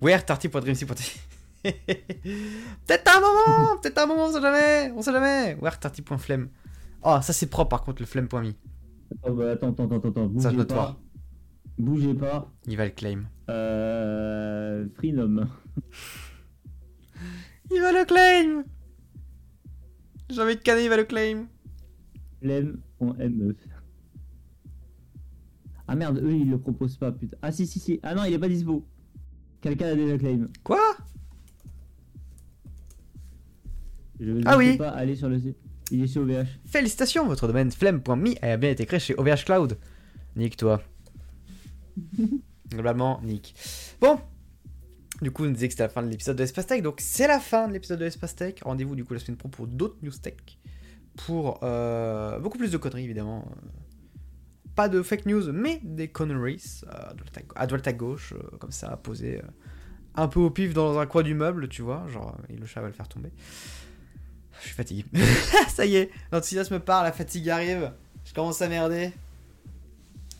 Where 0.00 0.24
Peut-être 1.62 3.16
un 3.16 3.20
moment, 3.20 3.76
peut-être 3.82 3.98
un 3.98 4.06
moment, 4.06 4.26
on 4.26 4.32
sait 4.32 4.40
jamais, 4.40 4.92
on 4.94 5.02
sait 5.02 5.12
jamais. 5.12 5.56
Where 5.60 5.78
tarty.flemme. 5.78 6.50
Oh, 7.02 7.18
ça 7.22 7.32
c'est 7.32 7.46
propre 7.46 7.70
par 7.70 7.82
contre, 7.82 8.02
le 8.02 8.06
flemme.me. 8.06 8.52
Oh, 9.22 9.32
bah, 9.32 9.52
attends, 9.52 9.70
attends, 9.72 9.86
attends, 9.86 10.08
attends, 10.08 10.26
bougez 10.26 10.42
Ça, 10.42 10.50
je 10.50 10.56
note 10.56 10.68
pas, 10.68 10.74
pas. 10.74 10.96
bougez 11.78 12.14
pas. 12.14 12.48
Il 12.66 12.76
va 12.76 12.84
le 12.84 12.90
claim. 12.90 13.24
Euh, 13.48 14.86
Freenom. 14.96 15.48
Il 17.70 17.80
va 17.82 17.92
le 17.92 18.04
claim 18.06 18.64
J'ai 20.30 20.40
envie 20.40 20.56
de 20.56 20.60
canner, 20.62 20.84
il 20.84 20.88
va 20.88 20.96
le 20.96 21.04
claim. 21.04 21.46
Flemme.me. 22.40 23.54
Ah 25.88 25.96
merde, 25.96 26.18
eux 26.22 26.32
ils 26.34 26.50
le 26.50 26.58
proposent 26.58 26.96
pas, 26.98 27.10
putain. 27.10 27.36
Ah 27.42 27.50
si, 27.50 27.66
si, 27.66 27.80
si. 27.80 27.98
Ah 28.02 28.14
non, 28.14 28.24
il 28.24 28.32
est 28.34 28.38
pas 28.38 28.48
dispo. 28.48 28.86
Quelqu'un 29.60 29.88
a 29.88 29.94
déjà 29.94 30.18
claim. 30.18 30.48
Quoi? 30.62 30.78
Je 34.20 34.32
ne 34.32 34.42
Ah 34.46 34.56
oui. 34.58 34.76
pas 34.76 34.90
aller 34.90 35.16
sur 35.16 35.28
le 35.28 35.38
site. 35.38 35.56
Il 35.90 36.02
est 36.02 36.06
chez 36.06 36.20
OVH. 36.20 36.46
Félicitations, 36.66 37.26
votre 37.26 37.46
domaine 37.46 37.70
flemme.me 37.70 38.44
a 38.44 38.56
bien 38.56 38.70
été 38.70 38.84
créé 38.84 39.00
chez 39.00 39.14
OVH 39.14 39.44
Cloud. 39.44 39.78
Nick, 40.36 40.56
toi. 40.56 40.82
Globalement, 42.70 43.20
Nick. 43.22 43.54
Bon. 44.00 44.18
Du 45.22 45.30
coup, 45.30 45.44
on 45.44 45.50
disait 45.50 45.66
que 45.68 45.72
c'était 45.72 45.84
la 45.84 45.88
fin 45.88 46.02
de 46.02 46.08
l'épisode 46.08 46.36
de 46.36 46.42
Espace 46.42 46.66
Tech. 46.66 46.82
Donc, 46.82 47.00
c'est 47.00 47.26
la 47.26 47.40
fin 47.40 47.66
de 47.66 47.72
l'épisode 47.72 47.98
de 47.98 48.04
Espace 48.04 48.36
Tech. 48.36 48.54
Rendez-vous 48.62 48.94
du 48.94 49.04
coup 49.04 49.14
la 49.14 49.20
semaine 49.20 49.36
pro 49.36 49.48
pour 49.48 49.66
d'autres 49.66 49.96
news 50.02 50.12
tech. 50.12 50.34
Pour 51.16 51.58
euh, 51.64 52.38
beaucoup 52.38 52.58
plus 52.58 52.70
de 52.70 52.76
conneries, 52.76 53.04
évidemment. 53.04 53.50
Euh, 54.78 54.82
Pas 54.82 54.88
de 54.88 55.02
fake 55.02 55.26
news, 55.26 55.52
mais 55.52 55.80
des 55.82 56.06
conneries. 56.08 56.82
euh, 56.86 57.10
à 57.56 57.66
droite 57.66 57.86
à- 57.88 57.92
gauche, 57.92 58.32
euh, 58.32 58.56
comme 58.58 58.70
ça, 58.70 58.96
posé 58.96 59.42
un 60.14 60.28
peu 60.28 60.38
au 60.40 60.50
pif 60.50 60.72
dans 60.72 60.98
un 60.98 61.06
coin 61.06 61.22
du 61.24 61.34
meuble, 61.34 61.68
tu 61.68 61.82
vois. 61.82 62.06
Genre, 62.08 62.36
et 62.48 62.54
le 62.56 62.64
chat 62.66 62.80
va 62.80 62.86
le 62.86 62.92
faire 62.92 63.08
tomber. 63.08 63.30
Je 64.60 64.66
suis 64.66 64.74
fatigué. 64.74 65.04
ça 65.68 65.84
y 65.84 65.96
est, 65.96 66.10
l'enthousiasme 66.32 66.78
part, 66.80 67.02
la 67.02 67.12
fatigue 67.12 67.48
arrive. 67.50 67.92
Je 68.24 68.32
commence 68.34 68.62
à 68.62 68.68
merder. 68.68 69.12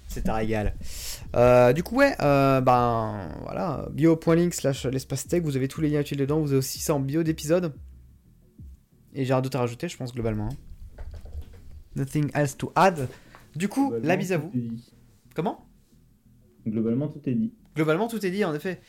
C'est 0.09 0.29
un 0.29 0.35
régal. 0.35 0.75
Euh, 1.37 1.73
du 1.73 1.83
coup, 1.83 1.97
ouais, 1.97 2.15
euh, 2.21 2.61
ben 2.61 3.29
voilà, 3.43 3.87
bio.link 3.93 4.55
slash 4.55 4.87
l'espace 4.87 5.27
tech, 5.27 5.43
vous 5.43 5.57
avez 5.57 5.69
tous 5.69 5.81
les 5.81 5.91
liens 5.91 6.01
utiles 6.01 6.17
dedans, 6.19 6.41
vous 6.41 6.49
avez 6.49 6.59
aussi 6.59 6.79
ça 6.79 6.95
en 6.95 7.01
bio 7.01 7.23
d'épisode. 7.23 7.75
Et 9.15 9.25
j'ai 9.25 9.33
rien 9.35 9.43
d'autre 9.43 9.57
à 9.57 9.61
rajouter, 9.61 9.89
je 9.89 9.97
pense, 9.97 10.13
globalement. 10.15 10.49
Nothing 11.97 12.31
else 12.35 12.57
to 12.57 12.73
add. 12.77 13.09
Du 13.57 13.69
coup, 13.69 13.93
la 14.03 14.17
bise 14.17 14.33
à 14.33 14.39
vous. 14.39 14.53
Comment? 15.35 15.67
Globalement, 16.67 17.09
tout 17.09 17.21
est 17.27 17.35
dit. 17.35 17.53
Globalement, 17.75 18.09
tout 18.09 18.25
est 18.25 18.31
dit, 18.31 18.45
en 18.45 18.55
effet. 18.55 18.81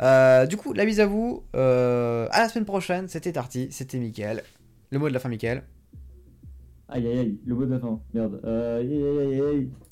Euh, 0.00 0.46
du 0.46 0.56
coup, 0.56 0.72
la 0.72 0.84
bise 0.84 1.00
à 1.00 1.06
vous. 1.06 1.42
Euh, 1.54 2.28
à 2.30 2.40
la 2.40 2.48
semaine 2.48 2.64
prochaine, 2.64 3.08
c'était 3.08 3.32
Tarty, 3.32 3.68
c'était 3.70 3.98
Mickaël. 3.98 4.42
Le 4.90 4.98
mot 4.98 5.08
de 5.08 5.14
la 5.14 5.18
fin, 5.18 5.28
Mickaël. 5.28 5.64
Aïe 6.88 7.06
aïe 7.06 7.18
aïe, 7.18 7.38
le 7.44 7.54
mot 7.56 7.66
de 7.66 7.72
la 7.72 7.80
fin. 7.80 8.00
Merde. 8.14 8.40
Euh, 8.44 8.80
aïe 8.80 8.92
aïe 8.92 9.34
aïe 9.34 9.40
aïe. 9.42 9.70